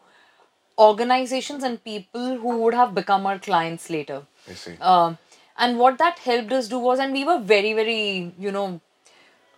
organizations 0.78 1.64
and 1.64 1.84
people 1.84 2.38
who 2.38 2.58
would 2.60 2.76
have 2.76 2.94
become 2.94 3.26
our 3.26 3.40
clients 3.40 3.90
later. 3.90 4.22
I 4.48 4.54
see. 4.54 4.78
Um, 4.80 5.18
and 5.58 5.80
what 5.80 5.98
that 5.98 6.20
helped 6.20 6.52
us 6.52 6.68
do 6.68 6.78
was, 6.78 7.00
and 7.00 7.12
we 7.12 7.24
were 7.26 7.40
very, 7.40 7.74
very, 7.74 8.34
you 8.38 8.52
know, 8.52 8.80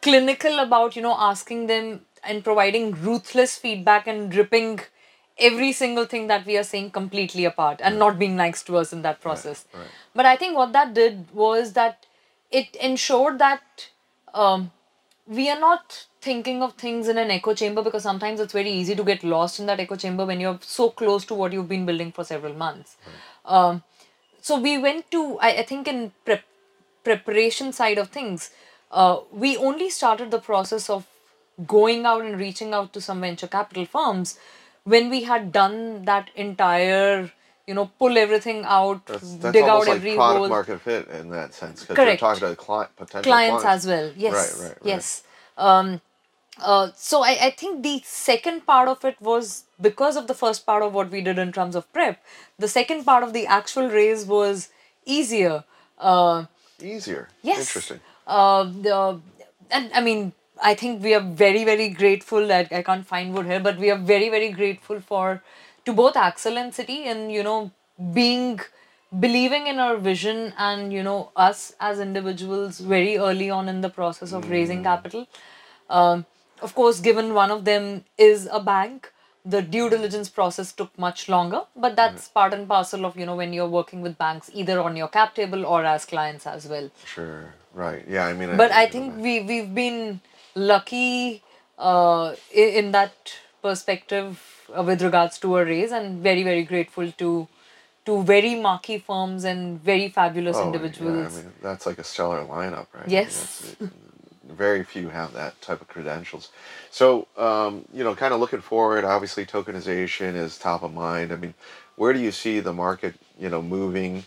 clinical 0.01 0.59
about, 0.59 0.95
you 0.95 1.01
know, 1.01 1.15
asking 1.17 1.67
them 1.67 2.05
and 2.23 2.43
providing 2.43 2.93
ruthless 2.93 3.57
feedback 3.57 4.07
and 4.07 4.33
ripping 4.33 4.79
every 5.37 5.71
single 5.73 6.05
thing 6.05 6.27
that 6.27 6.45
we 6.45 6.57
are 6.57 6.63
saying 6.63 6.91
completely 6.91 7.45
apart 7.45 7.79
and 7.83 7.99
not 7.99 8.19
being 8.19 8.35
nice 8.35 8.63
to 8.63 8.77
us 8.77 8.93
in 8.93 9.01
that 9.01 9.21
process. 9.21 9.65
right. 9.73 9.87
But 10.13 10.25
I 10.25 10.35
think 10.35 10.55
what 10.55 10.73
that 10.73 10.93
did 10.93 11.31
was 11.33 11.73
that 11.73 12.05
it 12.51 12.75
ensured 12.77 13.39
that 13.39 13.89
um, 14.33 14.71
we 15.27 15.49
are 15.49 15.59
not 15.59 16.05
thinking 16.21 16.61
of 16.61 16.73
things 16.73 17.07
in 17.07 17.17
an 17.17 17.31
echo 17.31 17.53
chamber 17.53 17.81
because 17.81 18.03
sometimes 18.03 18.39
it's 18.39 18.53
very 18.53 18.71
easy 18.71 18.95
to 18.95 19.03
get 19.03 19.23
lost 19.23 19.59
in 19.59 19.65
that 19.67 19.79
echo 19.79 19.95
chamber 19.95 20.25
when 20.25 20.39
you're 20.39 20.59
so 20.61 20.89
close 20.89 21.25
to 21.25 21.33
what 21.33 21.53
you've 21.53 21.69
been 21.69 21.85
building 21.85 22.11
for 22.11 22.23
several 22.23 22.53
months. 22.53 22.97
Um, 23.45 23.83
so 24.41 24.59
we 24.59 24.77
went 24.77 25.09
to 25.11 25.37
I, 25.39 25.49
I 25.59 25.63
think 25.63 25.87
in 25.87 26.11
prep, 26.25 26.43
preparation 27.03 27.71
side 27.71 27.97
of 27.97 28.09
things, 28.09 28.51
uh, 28.91 29.19
we 29.31 29.55
only 29.57 29.89
started 29.89 30.31
the 30.31 30.39
process 30.39 30.89
of 30.89 31.05
going 31.67 32.05
out 32.05 32.23
and 32.23 32.39
reaching 32.39 32.73
out 32.73 32.93
to 32.93 33.01
some 33.01 33.21
venture 33.21 33.47
capital 33.47 33.85
firms 33.85 34.39
when 34.83 35.09
we 35.09 35.23
had 35.23 35.51
done 35.51 36.05
that 36.05 36.29
entire 36.35 37.31
you 37.69 37.75
know 37.77 37.85
pull 38.03 38.17
everything 38.25 38.59
out 38.65 39.05
That's, 39.07 39.33
that's 39.45 39.53
dig 39.57 39.63
out 39.73 39.87
like 39.87 39.97
every 39.97 40.15
product 40.15 40.39
hole. 40.39 40.49
market 40.57 40.81
fit 40.81 41.07
in 41.19 41.29
that 41.37 41.53
sense 41.53 41.85
because 41.85 42.05
you're 42.11 42.17
talking 42.17 42.47
to 42.49 42.55
client, 42.55 42.95
potential 43.01 43.31
clients 43.31 43.65
as 43.65 43.87
well. 43.93 44.11
Yes 44.17 44.33
Right, 44.39 44.53
right, 44.69 44.77
right. 44.85 44.93
yes. 44.93 45.23
Um 45.57 46.01
uh, 46.61 46.91
so 46.95 47.23
I, 47.23 47.37
I 47.47 47.49
think 47.51 47.83
the 47.83 48.01
second 48.05 48.65
part 48.65 48.89
of 48.89 49.05
it 49.05 49.21
was 49.21 49.63
because 49.79 50.17
of 50.17 50.27
the 50.27 50.33
first 50.33 50.65
part 50.65 50.83
of 50.83 50.93
what 50.93 51.09
we 51.09 51.21
did 51.21 51.37
in 51.39 51.53
terms 51.53 51.75
of 51.75 51.91
prep 51.93 52.21
the 52.57 52.67
second 52.67 53.05
part 53.05 53.23
of 53.23 53.33
the 53.33 53.45
actual 53.47 53.87
raise 53.89 54.25
was 54.25 54.69
easier. 55.05 55.63
Uh, 55.97 56.45
Easier. 56.81 57.27
yes. 57.41 57.59
Interesting. 57.67 57.99
uh, 58.27 58.63
the, 58.63 59.19
and 59.71 59.91
i 59.93 60.01
mean 60.01 60.31
i 60.69 60.73
think 60.73 61.03
we 61.03 61.13
are 61.13 61.21
very 61.21 61.63
very 61.63 61.89
grateful 61.89 62.51
I, 62.51 62.67
I 62.71 62.81
can't 62.83 63.05
find 63.05 63.33
wood 63.33 63.45
here 63.45 63.59
but 63.59 63.77
we 63.77 63.91
are 63.91 63.97
very 63.97 64.29
very 64.29 64.51
grateful 64.51 64.99
for 65.01 65.41
to 65.89 65.93
both 66.01 66.13
Accel 66.25 66.57
and 66.63 66.71
Citi 66.79 66.99
and 67.13 67.31
you 67.31 67.43
know 67.43 67.71
being 68.13 68.59
believing 69.27 69.67
in 69.67 69.79
our 69.79 69.97
vision 69.97 70.53
and 70.57 70.93
you 70.93 71.03
know 71.03 71.19
us 71.35 71.61
as 71.91 71.99
individuals 71.99 72.79
very 72.95 73.17
early 73.17 73.49
on 73.59 73.67
in 73.75 73.81
the 73.85 73.89
process 74.01 74.33
of 74.39 74.49
raising 74.55 74.83
capital 74.83 75.25
um, 75.99 76.25
of 76.61 76.75
course 76.75 76.99
given 77.07 77.33
one 77.33 77.49
of 77.55 77.65
them 77.65 77.87
is 78.17 78.47
a 78.51 78.59
bank 78.59 79.11
the 79.55 79.61
due 79.75 79.89
diligence 79.89 80.29
process 80.37 80.71
took 80.81 80.95
much 81.05 81.27
longer 81.35 81.61
but 81.85 81.95
that's 81.95 82.27
part 82.37 82.53
and 82.53 82.67
parcel 82.73 83.05
of 83.09 83.17
you 83.21 83.25
know 83.25 83.35
when 83.41 83.51
you're 83.57 83.73
working 83.79 84.01
with 84.07 84.17
banks 84.17 84.51
either 84.53 84.79
on 84.79 84.95
your 85.01 85.07
cap 85.17 85.33
table 85.41 85.65
or 85.65 85.83
as 85.95 86.05
clients 86.05 86.45
as 86.55 86.67
well 86.67 86.89
Sure. 87.15 87.53
Right. 87.73 88.03
Yeah. 88.07 88.25
I 88.27 88.33
mean. 88.33 88.55
but 88.61 88.71
i 88.83 88.85
think 88.95 89.17
we 89.25 89.33
we've 89.51 89.73
been 89.73 90.21
lucky 90.55 91.41
uh, 91.79 92.27
i- 92.63 92.71
in 92.83 92.91
that 92.91 93.33
perspective 93.61 94.41
uh, 94.77 94.83
with 94.83 95.01
regards 95.01 95.39
to 95.39 95.57
a 95.57 95.65
raise 95.65 95.91
and 95.91 96.21
very 96.21 96.43
very 96.43 96.63
grateful 96.63 97.11
to 97.13 97.47
to 98.05 98.23
very 98.23 98.55
marquee 98.55 98.97
firms 98.97 99.43
and 99.43 99.81
very 99.81 100.09
fabulous 100.09 100.57
Oh, 100.57 100.65
individuals 100.65 101.15
Yeah, 101.17 101.27
I 101.27 101.43
mean, 101.43 101.53
that's 101.61 101.85
like 101.85 101.99
a 101.99 102.03
stellar 102.03 102.45
lineup, 102.45 102.87
right? 102.93 103.05
I 103.05 103.07
mean, 103.07 103.11
Yes. 103.11 103.75
very 104.47 104.83
few 104.83 105.09
have 105.09 105.33
that 105.33 105.61
type 105.61 105.81
of 105.81 105.87
credentials. 105.87 106.49
So, 106.91 107.27
um, 107.37 107.85
you 107.93 108.03
know, 108.03 108.15
kind 108.15 108.33
of 108.33 108.39
looking 108.39 108.61
forward, 108.61 109.05
obviously 109.05 109.45
tokenization 109.45 110.35
is 110.35 110.57
top 110.57 110.83
of 110.83 110.93
mind. 110.93 111.31
I 111.31 111.35
mean, 111.35 111.53
where 111.97 112.13
do 112.13 112.19
you 112.19 112.31
see 112.31 112.59
the 112.59 112.73
market, 112.73 113.15
you 113.39 113.49
know, 113.49 113.61
moving? 113.61 114.23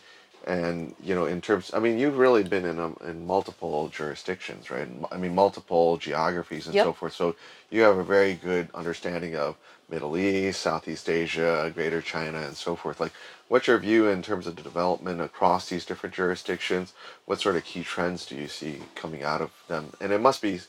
And, 0.47 0.95
you 1.03 1.15
know, 1.15 1.27
in 1.27 1.41
terms, 1.41 1.73
I 1.75 1.81
mean, 1.81 1.99
you've 1.99 2.19
really 2.19 2.45
been 2.45 2.65
in, 2.67 2.79
um, 2.81 2.97
in 3.07 3.27
multiple 3.27 3.89
jurisdictions, 3.89 4.71
right? 4.71 4.89
I 5.13 5.19
mean, 5.19 5.35
multiple 5.35 5.99
geographies 5.99 6.67
and 6.69 6.77
Yep. 6.77 6.85
so 6.85 6.93
forth. 6.95 7.15
So 7.15 7.37
you 7.71 7.83
have 7.83 7.99
a 7.99 8.05
very 8.05 8.35
good 8.35 8.69
understanding 8.75 9.37
of 9.37 9.57
Middle 9.91 10.17
East, 10.19 10.63
Southeast 10.63 11.09
Asia, 11.11 11.71
Greater 11.75 12.03
China, 12.03 12.41
and 12.41 12.57
so 12.57 12.77
forth. 12.77 13.01
Like, 13.01 13.13
what's 13.49 13.69
your 13.69 13.79
view 13.79 14.09
in 14.09 14.23
terms 14.23 14.47
of 14.47 14.57
the 14.57 14.63
development 14.63 15.21
across 15.21 15.69
these 15.69 15.85
different 15.87 16.15
jurisdictions? 16.15 16.95
What 17.27 17.41
sort 17.41 17.57
of 17.57 17.65
key 17.65 17.85
trends 17.85 18.27
do 18.27 18.37
you 18.37 18.49
see 18.49 18.81
coming 18.97 19.23
out 19.25 19.43
of 19.43 19.53
them? 19.69 19.93
And 20.01 20.13
it 20.13 20.21
must 20.23 20.43
be 20.43 20.61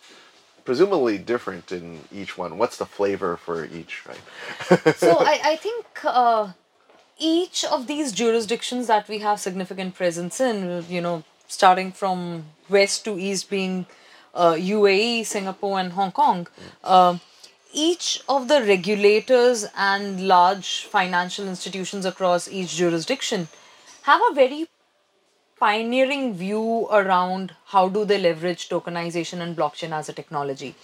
presumably 0.66 1.18
different 1.18 1.72
in 1.72 2.02
each 2.12 2.38
one. 2.38 2.58
What's 2.58 2.78
the 2.78 2.86
flavor 2.86 3.38
for 3.38 3.66
each, 3.66 4.04
right? 4.08 4.24
so 4.94 5.20
I, 5.26 5.40
I 5.44 5.58
think 5.58 5.86
uh, 6.06 6.54
each 7.24 7.64
of 7.66 7.88
these 7.88 8.12
jurisdictions 8.12 8.88
that 8.88 9.08
we 9.08 9.20
have 9.20 9.40
significant 9.40 9.96
presence 9.96 10.42
in, 10.42 10.86
you 10.90 11.02
know, 11.02 11.24
starting 11.48 11.92
from 11.92 12.46
west 12.70 13.06
to 13.06 13.18
east 13.18 13.50
being 13.50 13.86
uh, 14.34 14.54
UAE, 14.54 15.26
Singapore, 15.26 15.80
and 15.80 15.94
Hong 15.94 16.12
Kong, 16.12 16.48
uh, 16.84 17.18
each 17.72 18.22
of 18.28 18.48
the 18.48 18.62
regulators 18.62 19.66
and 19.76 20.28
large 20.28 20.86
financial 20.86 21.48
institutions 21.48 22.06
across 22.06 22.48
each 22.48 22.76
jurisdiction 22.76 23.48
have 24.04 24.22
a 24.30 24.34
very 24.34 24.68
pioneering 25.60 26.34
view 26.34 26.88
around 26.92 27.56
how 27.68 27.88
do 27.88 28.06
they 28.06 28.18
leverage 28.20 28.70
tokenization 28.70 29.40
and 29.40 29.56
blockchain 29.56 29.92
as 29.92 30.10
a 30.10 30.14
technology. 30.14 30.76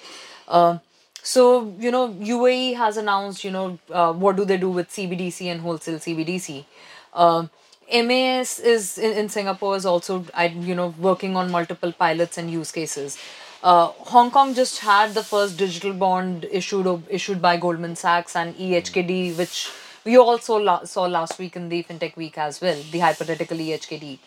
Uh, 0.48 0.78
so 1.24 1.74
you 1.80 1.92
know, 1.92 2.10
UAE 2.10 2.76
has 2.76 2.98
announced 2.98 3.44
you 3.44 3.52
know 3.52 3.80
uh, 3.92 4.14
what 4.14 4.36
do 4.36 4.46
they 4.46 4.58
do 4.58 4.70
with 4.70 4.90
CBDC 4.90 5.48
and 5.48 5.62
wholesale 5.62 6.00
CBDC. 6.00 6.66
Uh, 7.14 7.48
MAS 7.92 8.60
is 8.60 8.98
in, 8.98 9.18
in 9.18 9.30
Singapore 9.30 9.76
is 9.76 9.86
also 9.86 10.26
I 10.34 10.48
you 10.48 10.76
know 10.76 10.94
working 11.00 11.36
on 11.36 11.52
multiple 11.52 11.92
pilots 11.92 12.38
and 12.38 12.52
use 12.52 12.72
cases. 12.72 13.18
Uh, 13.62 13.88
Hong 13.88 14.32
Kong 14.32 14.54
just 14.54 14.80
had 14.80 15.14
the 15.14 15.24
first 15.24 15.58
digital 15.58 15.94
bond 15.94 16.48
issued 16.50 17.04
issued 17.10 17.42
by 17.42 17.58
Goldman 17.58 17.96
Sachs 17.96 18.36
and 18.36 18.56
EHKD, 18.56 19.36
which 19.38 19.70
we 20.06 20.18
also 20.18 20.56
la- 20.56 20.86
saw 20.86 21.04
last 21.04 21.38
week 21.40 21.56
in 21.56 21.68
the 21.68 21.84
FinTech 21.84 22.16
Week 22.16 22.38
as 22.38 22.62
well, 22.62 22.82
the 22.92 23.00
hypothetical 23.00 23.58
EHKD. 23.58 24.20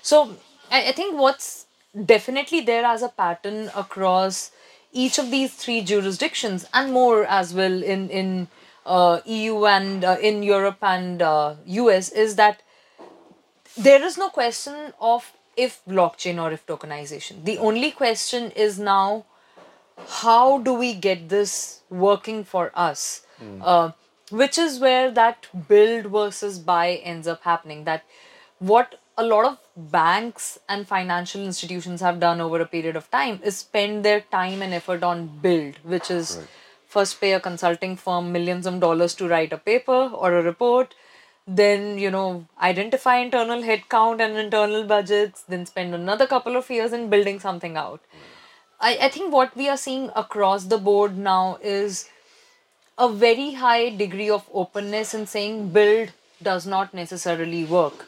So 0.00 0.36
I, 0.70 0.88
I 0.88 0.92
think 0.92 1.18
what's 1.18 1.66
definitely 2.04 2.60
there 2.62 2.84
as 2.84 3.02
a 3.02 3.08
pattern 3.08 3.70
across 3.76 4.50
each 4.92 5.18
of 5.18 5.30
these 5.30 5.54
three 5.54 5.80
jurisdictions 5.82 6.66
and 6.72 6.92
more 6.92 7.24
as 7.24 7.54
well 7.54 7.82
in 7.82 8.08
in 8.10 8.48
uh, 8.86 9.20
EU 9.26 9.66
and 9.66 10.04
uh, 10.04 10.16
in 10.20 10.42
Europe 10.42 10.78
and 10.82 11.20
uh, 11.22 11.54
US 11.66 12.10
is 12.10 12.36
that 12.36 12.62
there 13.76 14.02
is 14.02 14.16
no 14.18 14.28
question 14.30 14.92
of 15.00 15.32
if 15.56 15.80
blockchain 15.86 16.42
or 16.42 16.52
if 16.52 16.64
tokenization. 16.66 17.44
The 17.44 17.58
only 17.58 17.90
question 17.90 18.50
is 18.52 18.78
now 18.78 19.24
how 20.06 20.58
do 20.58 20.72
we 20.72 20.94
get 20.94 21.28
this 21.28 21.82
working 21.90 22.44
for 22.44 22.70
us? 22.74 23.22
Uh, 23.62 23.92
which 24.30 24.58
is 24.58 24.78
where 24.78 25.10
that 25.10 25.46
build 25.68 26.06
versus 26.06 26.58
buy 26.58 26.94
ends 27.12 27.26
up 27.26 27.42
happening. 27.42 27.84
That 27.84 28.04
what 28.58 29.00
a 29.18 29.24
lot 29.24 29.44
of 29.44 29.58
banks 29.92 30.60
and 30.68 30.86
financial 30.86 31.44
institutions 31.44 32.00
have 32.00 32.20
done 32.20 32.40
over 32.40 32.60
a 32.60 32.66
period 32.66 32.94
of 32.94 33.10
time 33.10 33.40
is 33.42 33.58
spend 33.58 34.04
their 34.04 34.20
time 34.20 34.62
and 34.62 34.72
effort 34.72 35.02
on 35.02 35.26
build, 35.42 35.74
which 35.82 36.08
is 36.10 36.38
first 36.86 37.20
pay 37.20 37.32
a 37.32 37.40
consulting 37.40 37.96
firm 37.96 38.30
millions 38.32 38.64
of 38.64 38.78
dollars 38.80 39.14
to 39.14 39.28
write 39.28 39.52
a 39.52 39.58
paper 39.58 40.10
or 40.14 40.32
a 40.38 40.42
report 40.42 40.94
then 41.48 41.98
you 41.98 42.10
know 42.10 42.46
identify 42.60 43.16
internal 43.16 43.62
headcount 43.62 44.20
and 44.20 44.36
internal 44.36 44.84
budgets 44.84 45.42
then 45.48 45.64
spend 45.64 45.94
another 45.94 46.26
couple 46.26 46.56
of 46.56 46.68
years 46.70 46.92
in 46.92 47.08
building 47.10 47.40
something 47.40 47.76
out. 47.76 48.00
I, 48.80 48.98
I 49.02 49.08
think 49.08 49.32
what 49.32 49.56
we 49.56 49.68
are 49.68 49.76
seeing 49.76 50.10
across 50.14 50.64
the 50.64 50.78
board 50.78 51.16
now 51.16 51.58
is 51.62 52.08
a 52.98 53.08
very 53.08 53.54
high 53.54 53.88
degree 53.88 54.30
of 54.30 54.46
openness 54.52 55.14
in 55.14 55.26
saying 55.26 55.70
build 55.70 56.12
does 56.42 56.66
not 56.66 56.94
necessarily 56.94 57.64
work 57.64 58.07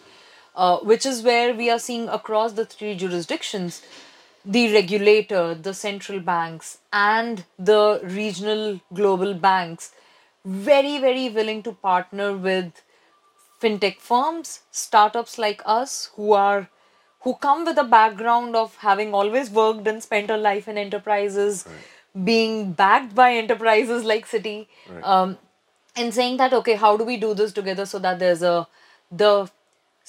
uh, 0.65 0.79
which 0.93 1.07
is 1.07 1.23
where 1.31 1.55
we 1.55 1.71
are 1.71 1.79
seeing 1.79 2.09
across 2.21 2.53
the 2.61 2.67
three 2.75 2.95
jurisdictions 3.05 3.83
the 4.45 4.63
regulator 4.75 5.43
the 5.69 5.75
central 5.81 6.21
banks 6.29 6.69
and 6.93 7.45
the 7.71 7.81
regional 8.19 8.81
global 9.01 9.35
banks 9.47 9.91
very 10.45 10.95
very 11.09 11.29
willing 11.39 11.63
to 11.63 11.73
partner 11.89 12.29
with 12.49 12.83
fintech 13.63 13.99
firms, 14.01 14.61
startups 14.71 15.39
like 15.39 15.63
us 15.67 16.11
who 16.17 16.33
are 16.33 16.69
who 17.23 17.35
come 17.35 17.65
with 17.67 17.77
a 17.79 17.85
background 17.85 18.57
of 18.57 18.77
having 18.77 19.13
always 19.13 19.51
worked 19.51 19.87
and 19.87 20.03
spent 20.03 20.31
a 20.31 20.37
life 20.39 20.67
in 20.69 20.79
enterprises, 20.79 21.67
being 22.25 22.73
backed 22.73 23.15
by 23.15 23.35
enterprises 23.35 24.05
like 24.05 24.27
Citi, 24.27 24.67
um, 25.03 25.37
and 25.97 26.15
saying 26.15 26.39
that 26.39 26.55
okay, 26.55 26.77
how 26.77 26.97
do 26.97 27.05
we 27.05 27.19
do 27.19 27.35
this 27.35 27.53
together 27.53 27.85
so 27.85 27.99
that 27.99 28.19
there's 28.19 28.43
a 28.43 28.67
the 29.13 29.51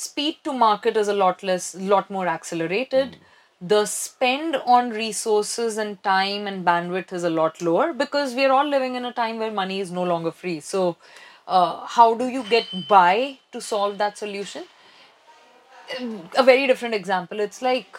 speed 0.01 0.37
to 0.43 0.53
market 0.53 0.97
is 0.97 1.07
a 1.07 1.13
lot 1.13 1.43
less, 1.43 1.75
lot 1.75 2.09
more 2.09 2.27
accelerated. 2.27 3.17
The 3.73 3.85
spend 3.85 4.55
on 4.75 4.89
resources 4.89 5.77
and 5.77 6.01
time 6.03 6.47
and 6.47 6.65
bandwidth 6.65 7.13
is 7.13 7.23
a 7.23 7.29
lot 7.29 7.61
lower 7.61 7.93
because 7.93 8.33
we 8.33 8.45
are 8.45 8.51
all 8.51 8.67
living 8.67 8.95
in 8.95 9.05
a 9.05 9.13
time 9.13 9.37
where 9.37 9.51
money 9.51 9.79
is 9.79 9.91
no 9.91 10.03
longer 10.03 10.31
free. 10.31 10.59
So, 10.59 10.97
uh, 11.47 11.85
how 11.85 12.15
do 12.15 12.27
you 12.27 12.43
get 12.43 12.87
by 12.87 13.37
to 13.51 13.61
solve 13.61 13.97
that 13.99 14.17
solution? 14.17 14.63
A 16.37 16.43
very 16.43 16.67
different 16.67 16.95
example. 16.95 17.39
It's 17.39 17.61
like 17.61 17.97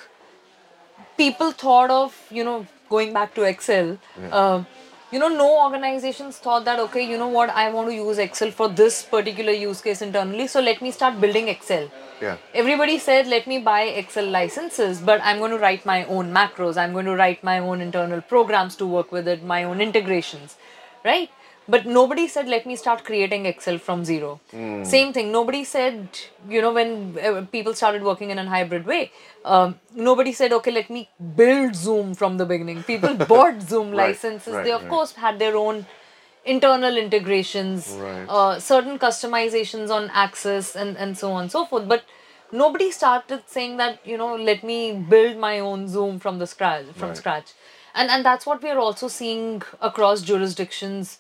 people 1.17 1.53
thought 1.53 1.91
of 1.91 2.17
you 2.31 2.45
know 2.45 2.67
going 2.89 3.13
back 3.13 3.35
to 3.35 3.43
excel 3.43 3.99
uh, 4.31 4.65
you 5.13 5.19
know 5.19 5.29
no 5.29 5.47
organizations 5.63 6.39
thought 6.39 6.65
that 6.65 6.79
okay 6.83 7.03
you 7.09 7.19
know 7.23 7.29
what 7.29 7.51
i 7.63 7.65
want 7.73 7.89
to 7.89 7.95
use 7.95 8.19
excel 8.25 8.51
for 8.61 8.69
this 8.81 9.03
particular 9.15 9.53
use 9.53 9.83
case 9.87 10.01
internally 10.07 10.47
so 10.47 10.61
let 10.61 10.81
me 10.81 10.91
start 10.91 11.21
building 11.21 11.49
excel. 11.49 11.91
Yeah. 12.21 12.37
everybody 12.55 12.99
said 12.99 13.27
let 13.27 13.47
me 13.47 13.59
buy 13.59 13.83
excel 14.03 14.27
licenses 14.27 15.01
but 15.01 15.21
i'm 15.23 15.39
going 15.39 15.51
to 15.51 15.59
write 15.59 15.85
my 15.85 16.05
own 16.05 16.33
macros. 16.33 16.77
I'm 16.77 16.93
going 16.93 17.07
to 17.07 17.17
write 17.17 17.45
my 17.45 17.59
own 17.59 17.81
internal 17.81 18.21
programs 18.21 18.77
to 18.77 18.87
work 18.87 19.13
with 19.13 19.29
it 19.29 19.43
my 19.43 19.65
own 19.65 19.81
integrations 19.81 20.57
right 21.05 21.31
but 21.69 21.87
nobody 21.87 22.27
said 22.29 22.49
let 22.49 22.67
me 22.67 22.77
start 22.77 23.05
creating 23.05 23.47
excel 23.47 23.79
from 23.79 24.05
zero. 24.05 24.41
Same 24.85 25.13
thing. 25.13 25.31
Nobody 25.33 25.65
said 25.65 26.09
you 26.49 26.61
know 26.61 26.73
when 26.73 27.17
uh, 27.23 27.47
people 27.53 27.75
started 27.75 28.03
working 28.03 28.31
in 28.31 28.39
a 28.39 28.47
hybrid 28.49 28.85
way 28.87 29.11
um, 29.45 29.79
nobody 29.95 30.33
said 30.33 30.53
okay 30.53 30.71
let 30.73 30.91
me 30.91 31.09
build 31.37 31.75
zoom 31.75 32.15
from 32.15 32.37
the 32.39 32.45
beginning. 32.45 32.83
People 32.83 33.15
bought 33.33 33.63
zoom 33.63 33.91
Right, 33.91 34.09
licenses. 34.09 34.55
right, 34.55 34.65
they 34.65 34.73
of 34.73 34.83
right. 34.83 34.91
course 34.91 35.13
had 35.13 35.39
their 35.39 35.57
own 35.57 35.87
internal 36.45 36.97
integrations 36.97 37.97
uh, 38.29 38.59
certain 38.59 38.99
customizations 38.99 39.91
on 39.91 40.11
access 40.11 40.75
and, 40.75 40.97
and 40.97 41.17
so 41.17 41.33
on 41.33 41.43
and 41.43 41.53
so 41.53 41.65
forth. 41.65 41.87
But 41.89 42.05
nobody 42.51 42.91
started 42.91 43.43
saying 43.47 43.77
that 43.77 44.05
you 44.05 44.19
know 44.19 44.35
let 44.37 44.65
me 44.65 44.93
build 44.93 45.37
my 45.37 45.59
own 45.61 45.89
zoom 45.89 46.19
from 46.19 46.39
the 46.39 46.47
scratch 46.47 46.87
from 46.95 47.15
scratch. 47.15 47.53
And 47.95 48.11
and 48.11 48.25
that's 48.25 48.47
what 48.47 48.63
we 48.63 48.71
are 48.71 48.79
also 48.79 49.07
seeing 49.09 49.63
across 49.81 50.23
jurisdictions 50.23 51.19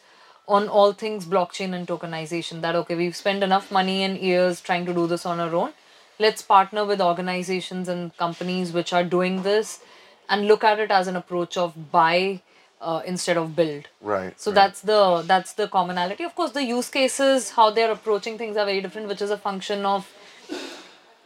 on 0.48 0.68
all 0.68 0.92
things 0.92 1.24
blockchain 1.24 1.72
and 1.74 1.86
tokenization 1.86 2.60
that 2.60 2.74
okay 2.74 2.94
we've 2.94 3.16
spent 3.16 3.42
enough 3.42 3.70
money 3.70 4.02
and 4.02 4.18
years 4.18 4.60
trying 4.60 4.84
to 4.86 4.92
do 4.92 5.06
this 5.06 5.24
on 5.24 5.40
our 5.40 5.54
own 5.54 5.72
let's 6.18 6.42
partner 6.42 6.84
with 6.84 7.00
organizations 7.00 7.88
and 7.88 8.16
companies 8.16 8.72
which 8.72 8.92
are 8.92 9.04
doing 9.04 9.42
this 9.42 9.80
and 10.28 10.46
look 10.46 10.64
at 10.64 10.78
it 10.80 10.90
as 10.90 11.06
an 11.06 11.16
approach 11.16 11.56
of 11.56 11.90
buy 11.92 12.40
uh, 12.80 13.00
instead 13.06 13.36
of 13.36 13.54
build 13.54 13.88
Right. 14.00 14.38
so 14.40 14.50
right. 14.50 14.54
that's 14.56 14.80
the 14.80 15.22
that's 15.26 15.52
the 15.52 15.68
commonality 15.68 16.24
of 16.24 16.34
course 16.34 16.50
the 16.52 16.64
use 16.64 16.90
cases 16.90 17.50
how 17.50 17.70
they're 17.70 17.92
approaching 17.92 18.36
things 18.38 18.56
are 18.56 18.66
very 18.66 18.80
different 18.80 19.08
which 19.08 19.22
is 19.22 19.30
a 19.30 19.38
function 19.38 19.86
of 19.86 20.12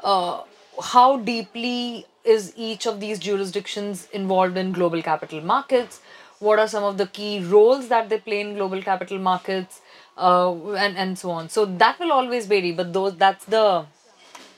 uh, 0.01 0.43
how 0.83 1.17
deeply 1.19 2.07
is 2.25 2.53
each 2.57 2.87
of 2.87 3.01
these 3.01 3.19
jurisdictions 3.19 4.09
involved 4.12 4.57
in 4.57 4.73
global 4.73 5.03
capital 5.03 5.41
markets 5.41 6.01
what 6.39 6.59
are 6.59 6.68
some 6.68 6.84
of 6.84 6.99
the 6.99 7.07
key 7.07 7.41
roles 7.41 7.89
that 7.89 8.09
they 8.09 8.18
play 8.18 8.41
in 8.41 8.55
global 8.55 8.82
capital 8.82 9.18
markets 9.18 9.80
uh, 10.18 10.53
and 10.74 10.97
and 10.97 11.18
so 11.18 11.30
on. 11.30 11.49
So 11.49 11.64
that 11.66 11.99
will 11.99 12.12
always 12.12 12.47
vary, 12.47 12.72
but 12.72 12.93
those 12.93 13.16
that's 13.16 13.45
the 13.47 13.87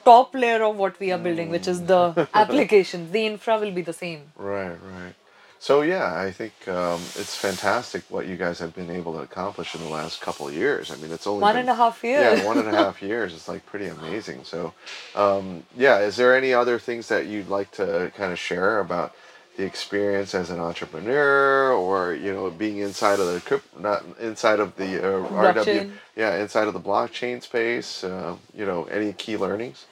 top 0.04 0.34
layer 0.34 0.62
of 0.64 0.76
what 0.76 0.98
we 1.00 1.12
are 1.12 1.18
building, 1.18 1.50
which 1.50 1.68
is 1.68 1.84
the 1.84 2.28
applications. 2.34 3.10
The 3.12 3.26
infra 3.26 3.58
will 3.58 3.72
be 3.72 3.82
the 3.82 3.92
same. 3.92 4.22
Right, 4.36 4.76
right. 4.96 5.14
So 5.60 5.82
yeah, 5.82 6.14
I 6.14 6.30
think 6.30 6.52
um, 6.68 7.00
it's 7.16 7.34
fantastic 7.34 8.04
what 8.08 8.26
you 8.28 8.36
guys 8.36 8.60
have 8.60 8.74
been 8.76 8.90
able 8.90 9.12
to 9.14 9.18
accomplish 9.20 9.74
in 9.74 9.82
the 9.82 9.88
last 9.90 10.20
couple 10.20 10.46
of 10.46 10.54
years. 10.54 10.92
I 10.92 10.96
mean, 10.96 11.10
it's 11.10 11.26
only 11.26 11.42
One 11.42 11.54
been- 11.54 11.62
and 11.62 11.70
a 11.70 11.74
half 11.74 12.04
years. 12.04 12.38
Yeah, 12.40 12.46
one 12.46 12.58
and 12.58 12.68
a 12.68 12.70
half 12.84 13.02
years. 13.02 13.34
It's 13.34 13.48
like 13.48 13.66
pretty 13.66 13.86
amazing. 13.88 14.44
So, 14.44 14.72
um, 15.16 15.64
yeah, 15.76 15.98
is 15.98 16.14
there 16.14 16.36
any 16.36 16.54
other 16.54 16.78
things 16.78 17.08
that 17.08 17.26
you'd 17.26 17.48
like 17.48 17.72
to 17.72 18.12
kind 18.16 18.32
of 18.32 18.38
share 18.38 18.78
about 18.78 19.14
the 19.58 19.64
experience 19.64 20.36
as 20.36 20.50
an 20.50 20.60
entrepreneur, 20.60 21.72
or 21.72 22.14
you 22.14 22.32
know, 22.32 22.48
being 22.48 22.78
inside 22.78 23.18
of 23.18 23.26
the 23.26 23.60
not 23.78 24.04
inside 24.20 24.60
of 24.60 24.76
the 24.76 24.90
uh, 24.98 25.28
RW, 25.28 25.90
yeah, 26.16 26.36
inside 26.36 26.68
of 26.68 26.74
the 26.74 26.84
blockchain 26.90 27.42
space? 27.42 28.04
Uh, 28.04 28.36
you 28.54 28.64
know, 28.64 28.84
any 28.84 29.12
key 29.12 29.36
learnings? 29.36 29.86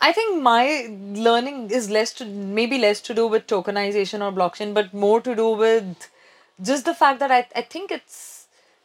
I 0.00 0.12
think 0.12 0.42
my 0.42 0.64
learning 1.28 1.70
is 1.70 1.90
less 1.90 2.14
to 2.14 2.24
maybe 2.24 2.78
less 2.78 3.02
to 3.02 3.14
do 3.20 3.26
with 3.26 3.46
tokenization 3.46 4.24
or 4.26 4.32
blockchain, 4.40 4.72
but 4.72 4.94
more 4.94 5.20
to 5.20 5.36
do 5.36 5.50
with 5.50 6.08
just 6.70 6.86
the 6.86 6.94
fact 6.94 7.20
that 7.20 7.30
I, 7.30 7.46
I 7.54 7.60
think 7.60 7.92
it's 7.92 8.29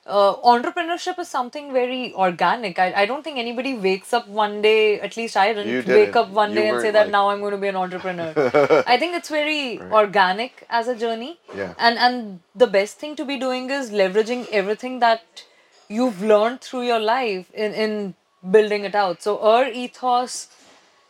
uh, 0.08 0.36
entrepreneurship 0.44 1.18
is 1.20 1.28
something 1.28 1.74
very 1.74 2.14
organic. 2.14 2.78
I, 2.78 2.94
I 2.96 3.06
don't 3.08 3.24
think 3.24 3.38
anybody 3.40 3.74
wakes 3.76 4.14
up 4.14 4.28
one 4.28 4.62
day, 4.62 5.00
at 5.00 5.18
least 5.18 5.36
I 5.36 5.52
didn't, 5.54 5.74
wake 5.74 5.86
didn't. 5.86 6.16
up 6.16 6.30
one 6.30 6.52
You 6.52 6.56
day 6.60 6.70
and 6.70 6.82
say 6.82 6.92
that 6.92 7.08
like- 7.08 7.12
now 7.12 7.30
I'm 7.30 7.40
going 7.40 7.52
to 7.52 7.58
be 7.58 7.68
an 7.68 7.76
entrepreneur. 7.76 8.34
I 8.88 8.98
think 8.98 9.16
it's 9.16 9.30
very 9.30 9.80
organic 9.92 10.66
as 10.70 10.88
a 10.88 10.96
journey. 10.96 11.40
Yeah. 11.56 11.74
And 11.80 11.98
and 11.98 12.40
the 12.56 12.68
best 12.68 13.00
thing 13.00 13.16
to 13.16 13.26
be 13.26 13.38
doing 13.38 13.70
is 13.70 13.90
leveraging 13.90 14.48
everything 14.50 15.00
that 15.00 15.44
you've 15.88 16.22
learned 16.22 16.62
through 16.62 16.84
your 16.84 17.00
life 17.00 17.50
in, 17.54 17.74
in 17.74 18.14
building 18.52 18.84
it 18.86 18.94
out. 18.96 19.24
So 19.24 19.40
our 19.40 19.68
ethos 19.68 20.48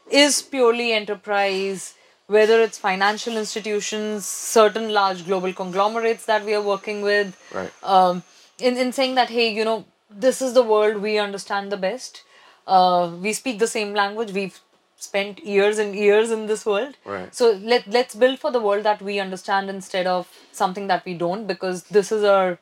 is 0.09 0.41
purely 0.41 0.93
enterprise, 0.93 1.95
whether 2.27 2.61
it's 2.61 2.77
financial 2.77 3.37
institutions, 3.37 4.25
certain 4.25 4.93
large 4.93 5.25
global 5.25 5.51
conglomerates 5.53 6.25
that 6.25 6.45
we 6.45 6.53
are 6.53 6.61
working 6.61 7.01
with, 7.01 7.35
Right. 7.53 7.71
um, 7.83 8.23
in, 8.59 8.77
in 8.77 8.91
saying 8.91 9.15
that, 9.15 9.29
hey, 9.29 9.53
you 9.53 9.65
know, 9.65 9.85
this 10.09 10.41
is 10.41 10.53
the 10.53 10.63
world 10.63 11.01
we 11.01 11.17
understand 11.17 11.71
the 11.71 11.77
best. 11.77 12.23
Uh, 12.67 13.11
we 13.21 13.33
speak 13.33 13.59
the 13.59 13.67
same 13.67 13.93
language. 13.93 14.31
We've 14.31 14.59
spent 14.97 15.45
years 15.45 15.77
and 15.77 15.95
years 15.95 16.31
in 16.31 16.47
this 16.47 16.65
world. 16.65 16.95
Right. 17.05 17.33
So 17.33 17.51
let, 17.51 17.87
let's 17.87 18.15
build 18.15 18.39
for 18.39 18.51
the 18.51 18.61
world 18.61 18.83
that 18.83 19.01
we 19.01 19.19
understand 19.19 19.69
instead 19.69 20.07
of 20.07 20.27
something 20.51 20.87
that 20.87 21.05
we 21.05 21.13
don't, 21.13 21.47
because 21.47 21.83
this 21.83 22.11
is 22.11 22.23
our 22.23 22.57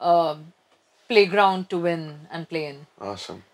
uh, 0.00 0.36
playground 1.08 1.70
to 1.70 1.78
win 1.78 2.26
and 2.30 2.48
play 2.48 2.66
in. 2.66 2.86
Awesome. 3.00 3.44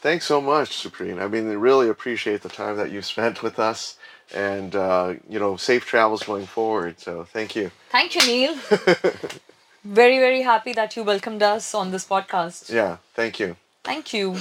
Thanks 0.00 0.26
so 0.26 0.40
much, 0.40 0.70
Supreet. 0.70 1.20
I 1.20 1.26
mean, 1.26 1.48
I 1.50 1.54
really 1.54 1.88
appreciate 1.88 2.42
the 2.42 2.48
time 2.48 2.76
that 2.76 2.90
you've 2.90 3.06
spent 3.06 3.42
with 3.42 3.58
us 3.58 3.96
and, 4.34 4.74
uh, 4.74 5.14
you 5.28 5.38
know, 5.38 5.56
safe 5.56 5.84
travels 5.84 6.22
going 6.22 6.46
forward. 6.46 7.00
So 7.00 7.24
thank 7.24 7.56
you. 7.56 7.70
Thank 7.90 8.14
you, 8.14 8.26
Neil. 8.26 8.56
very, 9.86 10.18
very 10.18 10.42
happy 10.42 10.72
that 10.72 10.96
you 10.96 11.04
welcomed 11.04 11.42
us 11.42 11.74
on 11.74 11.90
this 11.90 12.04
podcast. 12.04 12.72
Yeah, 12.72 12.98
thank 13.14 13.40
you. 13.40 13.56
Thank 13.84 14.12
you. 14.12 14.36